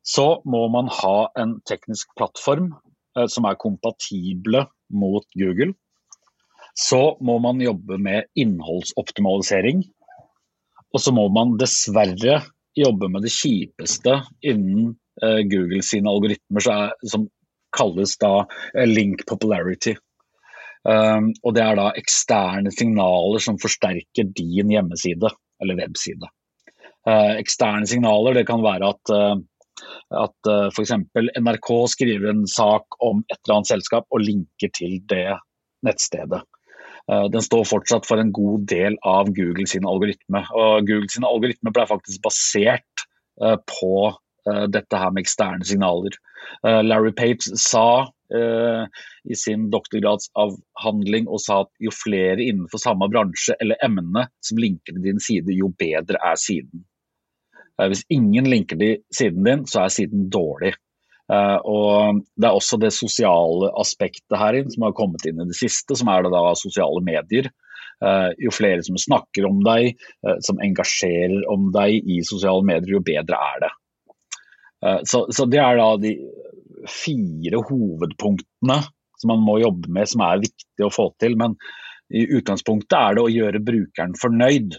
Så 0.00 0.40
må 0.48 0.64
man 0.72 0.88
ha 1.02 1.28
en 1.40 1.58
teknisk 1.68 2.08
plattform 2.16 2.72
eh, 3.16 3.28
som 3.28 3.44
er 3.48 3.60
kompatible 3.60 4.64
mot 4.88 5.26
Google. 5.36 5.74
Så 6.78 7.18
må 7.20 7.36
man 7.44 7.60
jobbe 7.60 7.98
med 8.00 8.30
innholdsoptimalisering. 8.40 9.84
Og 10.94 11.04
så 11.04 11.12
må 11.14 11.28
man 11.28 11.58
dessverre 11.60 12.40
jobbe 12.78 13.10
med 13.12 13.26
det 13.26 13.34
kjipeste 13.34 14.16
innen 14.40 14.94
eh, 14.94 14.96
Google 15.20 15.82
sine 15.84 16.08
algoritmer, 16.10 16.64
som 17.04 17.28
kalles 17.76 18.16
da 18.20 18.46
eh, 18.74 18.86
link 18.86 19.26
popularity. 19.26 19.94
Um, 20.80 21.30
og 21.44 21.54
det 21.56 21.64
er 21.64 21.76
da 21.76 21.90
eksterne 22.00 22.72
signaler 22.72 23.42
som 23.44 23.58
forsterker 23.60 24.30
din 24.36 24.70
hjemmeside 24.72 25.28
eller 25.60 25.80
webside. 25.82 26.30
Uh, 27.04 27.36
eksterne 27.40 27.88
signaler 27.88 28.38
det 28.38 28.46
kan 28.48 28.64
være 28.64 28.88
at, 28.94 29.12
uh, 29.12 29.36
at 30.22 30.48
uh, 30.48 30.70
f.eks. 30.72 30.94
NRK 31.36 31.68
skriver 31.92 32.32
en 32.32 32.46
sak 32.48 32.96
om 33.04 33.20
et 33.28 33.36
eller 33.42 33.58
annet 33.58 33.74
selskap 33.74 34.08
og 34.08 34.24
linker 34.24 34.72
til 34.76 34.96
det 35.12 35.36
nettstedet. 35.84 36.40
Uh, 37.10 37.26
den 37.32 37.44
står 37.44 37.68
fortsatt 37.68 38.08
for 38.08 38.22
en 38.22 38.32
god 38.32 38.64
del 38.72 38.96
av 39.04 39.28
Google 39.36 39.68
sin 39.68 39.88
algoritme. 39.88 40.46
Og 40.56 40.88
Google 40.88 41.12
sin 41.12 41.28
algoritme 41.28 41.76
ble 41.76 41.86
faktisk 41.92 42.24
basert 42.24 43.06
på 43.40 44.10
dette 44.72 44.98
her 44.98 45.10
med 45.12 45.24
eksterne 45.24 45.66
signaler. 45.66 46.16
Larry 46.64 47.12
Page 47.16 47.52
sa 47.60 48.06
Eh, 48.34 48.86
i 49.24 49.34
sin 49.34 49.64
doktorgradsavhandling 49.72 51.26
og 51.26 51.40
sa 51.42 51.64
at 51.64 51.70
jo 51.82 51.90
flere 51.90 52.44
innenfor 52.44 52.78
samme 52.78 53.08
bransje 53.10 53.56
eller 53.58 53.80
emne 53.82 54.28
som 54.46 54.60
linker 54.62 54.94
til 54.94 55.02
din 55.02 55.18
side, 55.22 55.50
jo 55.56 55.72
bedre 55.80 56.20
er 56.28 56.38
siden. 56.38 56.84
Eh, 57.80 57.88
hvis 57.90 58.04
ingen 58.14 58.46
linker 58.46 58.78
til 58.78 59.00
siden 59.16 59.48
din, 59.48 59.64
så 59.66 59.82
er 59.82 59.96
siden 59.96 60.28
dårlig. 60.30 60.76
Eh, 61.32 61.58
og 61.66 62.22
Det 62.36 62.46
er 62.46 62.54
også 62.54 62.78
det 62.78 62.92
sosiale 62.94 63.72
aspektet 63.82 64.38
her 64.38 64.60
inn, 64.60 64.70
som 64.70 64.86
har 64.86 64.94
kommet 64.94 65.26
inn 65.26 65.42
i 65.42 65.48
det 65.50 65.58
siste, 65.58 65.98
som 65.98 66.12
er 66.14 66.22
det 66.22 66.30
da 66.34 66.54
sosiale 66.54 67.02
medier. 67.02 67.50
Jo 68.40 68.48
flere 68.48 68.80
som 68.80 68.96
snakker 68.96 69.44
om 69.44 69.58
deg, 69.60 69.98
som 70.40 70.56
engasjerer 70.64 71.42
om 71.52 71.66
deg 71.74 72.06
i 72.08 72.22
sosiale 72.24 72.64
medier, 72.64 72.94
jo 72.94 73.02
bedre 73.04 73.36
er 73.36 73.58
det. 73.66 73.68
Så, 74.80 75.26
så 75.28 75.44
det 75.52 75.58
er 75.60 75.76
da 75.76 75.90
de 76.00 76.14
fire 76.88 77.60
hovedpunktene 77.68 78.78
som 79.20 79.32
man 79.32 79.42
må 79.44 79.58
jobbe 79.60 79.90
med, 79.92 80.08
som 80.08 80.22
er 80.24 80.42
viktig 80.44 80.86
å 80.86 80.92
få 80.92 81.10
til. 81.20 81.36
Men 81.40 81.56
i 82.10 82.24
utgangspunktet 82.38 82.96
er 82.96 83.16
det 83.16 83.24
å 83.24 83.32
gjøre 83.32 83.62
brukeren 83.64 84.16
fornøyd. 84.18 84.78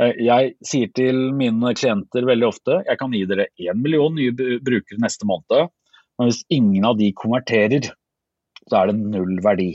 Eh, 0.00 0.14
jeg 0.26 0.54
sier 0.66 0.92
til 0.96 1.20
mine 1.36 1.72
klienter 1.78 2.26
veldig 2.28 2.48
ofte 2.50 2.80
jeg 2.84 3.00
kan 3.00 3.14
gi 3.16 3.24
dere 3.28 3.48
én 3.62 3.80
million 3.82 4.14
nye 4.16 4.34
brukere 4.34 5.00
neste 5.02 5.28
måned, 5.28 5.72
men 6.16 6.30
hvis 6.30 6.42
ingen 6.52 6.86
av 6.88 6.96
de 7.00 7.10
konverterer, 7.16 7.90
så 8.66 8.80
er 8.80 8.90
det 8.90 9.12
null 9.14 9.36
verdi. 9.44 9.74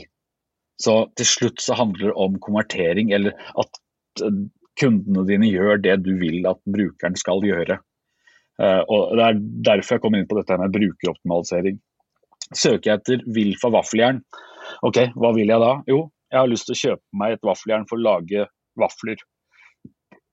Så 0.82 1.04
til 1.18 1.28
slutt 1.28 1.62
så 1.62 1.76
handler 1.78 2.10
det 2.10 2.18
om 2.18 2.38
konvertering, 2.42 3.14
eller 3.14 3.38
at 3.58 3.82
eh, 4.24 4.42
kundene 4.80 5.26
dine 5.28 5.48
gjør 5.50 5.80
det 5.82 6.00
du 6.06 6.14
vil 6.20 6.46
at 6.50 6.60
brukeren 6.66 7.18
skal 7.18 7.44
gjøre. 7.46 7.78
Eh, 8.60 8.82
og 8.92 9.16
Det 9.16 9.26
er 9.26 9.40
derfor 9.70 9.96
jeg 9.96 10.04
kommer 10.04 10.20
inn 10.20 10.28
på 10.28 10.38
dette 10.38 10.58
med 10.60 10.74
brukeroptimalisering. 10.74 11.78
Søker 12.52 12.90
jeg 12.90 13.00
etter 13.00 13.22
Wilfa 13.32 13.70
vaffeljern, 13.72 14.20
ok, 14.84 14.98
hva 15.16 15.30
vil 15.36 15.52
jeg 15.52 15.62
da? 15.62 15.72
Jo, 15.88 16.02
jeg 16.32 16.40
har 16.40 16.50
lyst 16.50 16.68
til 16.68 16.76
å 16.76 16.82
kjøpe 16.82 17.20
meg 17.22 17.36
et 17.36 17.46
vaffeljern 17.48 17.86
for 17.88 18.00
å 18.00 18.04
lage 18.04 18.44
vafler. 18.80 19.22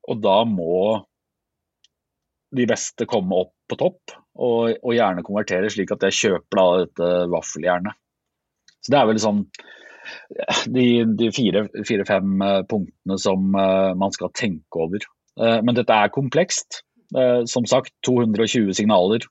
Og 0.09 0.19
da 0.23 0.41
må 0.47 0.99
de 2.55 2.65
beste 2.67 3.05
komme 3.07 3.45
opp 3.45 3.53
på 3.69 3.77
topp, 3.79 4.15
og, 4.39 4.73
og 4.81 4.95
gjerne 4.95 5.23
konvertere 5.23 5.69
slik 5.71 5.91
at 5.93 6.03
jeg 6.07 6.17
kjøper 6.19 6.59
da 6.59 6.67
dette 6.83 7.09
vaffeljernet. 7.31 7.99
Så 8.79 8.93
det 8.93 8.99
er 8.99 9.09
vel 9.09 9.21
sånn 9.21 9.43
de, 10.71 10.85
de 11.19 11.29
fire-fem 11.35 11.83
fire, 11.85 12.19
eh, 12.47 12.61
punktene 12.71 13.19
som 13.21 13.51
uh, 13.53 13.91
man 13.99 14.15
skal 14.15 14.31
tenke 14.33 14.81
over. 14.81 15.05
Men 15.39 15.71
dette 15.71 15.95
er 15.95 16.09
komplekst. 16.11 16.81
Eh, 17.17 17.45
som 17.45 17.65
sagt, 17.65 17.93
220 18.05 18.73
signaler. 18.77 19.25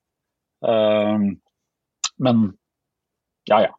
Eh, 0.66 1.18
men 2.18 2.48
ja, 3.48 3.62
ja. 3.62 3.74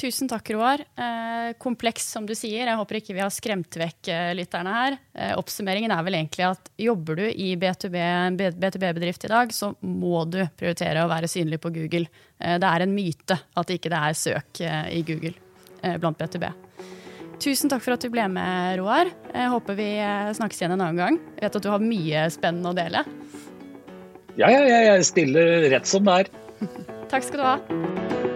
Tusen 0.00 0.28
takk, 0.30 0.50
Roar. 0.54 0.80
Eh, 0.96 1.52
kompleks, 1.58 2.06
som 2.12 2.24
du 2.26 2.32
sier. 2.38 2.68
Jeg 2.68 2.78
håper 2.78 3.00
ikke 3.00 3.16
vi 3.16 3.20
har 3.24 3.32
skremt 3.34 3.76
vekk 3.76 4.08
eh, 4.12 4.30
lytterne 4.38 4.72
her. 4.72 4.96
Eh, 5.12 5.32
oppsummeringen 5.36 5.92
er 5.92 6.06
vel 6.06 6.16
egentlig 6.20 6.46
at 6.46 6.70
jobber 6.80 7.20
du 7.20 7.26
i 7.28 7.50
B2B-bedrift 7.60 9.26
i 9.26 9.32
dag, 9.32 9.52
så 9.52 9.72
må 9.82 10.24
du 10.30 10.40
prioritere 10.56 11.04
å 11.04 11.10
være 11.10 11.28
synlig 11.28 11.60
på 11.60 11.72
Google. 11.74 12.06
Eh, 12.38 12.56
det 12.62 12.70
er 12.70 12.86
en 12.86 12.96
myte 12.96 13.36
at 13.60 13.76
ikke 13.76 13.92
det 13.92 14.00
er 14.00 14.16
søk 14.16 14.64
i 14.64 15.04
Google 15.04 15.36
blant 16.00 16.18
B2B. 16.20 16.48
Tusen 17.40 17.70
takk 17.72 17.80
for 17.80 17.96
at 17.96 18.02
du 18.04 18.10
ble 18.12 18.26
med, 18.28 18.76
Roar. 18.82 19.08
Jeg 19.32 19.52
håper 19.54 19.78
vi 19.78 19.88
snakkes 20.36 20.60
igjen 20.60 20.74
en 20.76 20.82
annen 20.84 21.00
gang. 21.00 21.20
Jeg 21.38 21.46
vet 21.46 21.56
at 21.56 21.64
du 21.64 21.70
har 21.72 21.84
mye 21.84 22.26
spennende 22.34 22.72
å 22.72 22.76
dele. 22.76 23.04
Ja, 24.36 24.50
ja, 24.52 24.60
ja. 24.68 24.80
Jeg 24.92 25.08
stiller 25.08 25.70
rett 25.72 25.88
som 25.88 26.04
det 26.04 26.18
er. 26.26 26.34
takk 27.12 27.24
skal 27.24 27.40
du 27.40 27.46
ha. 27.48 28.28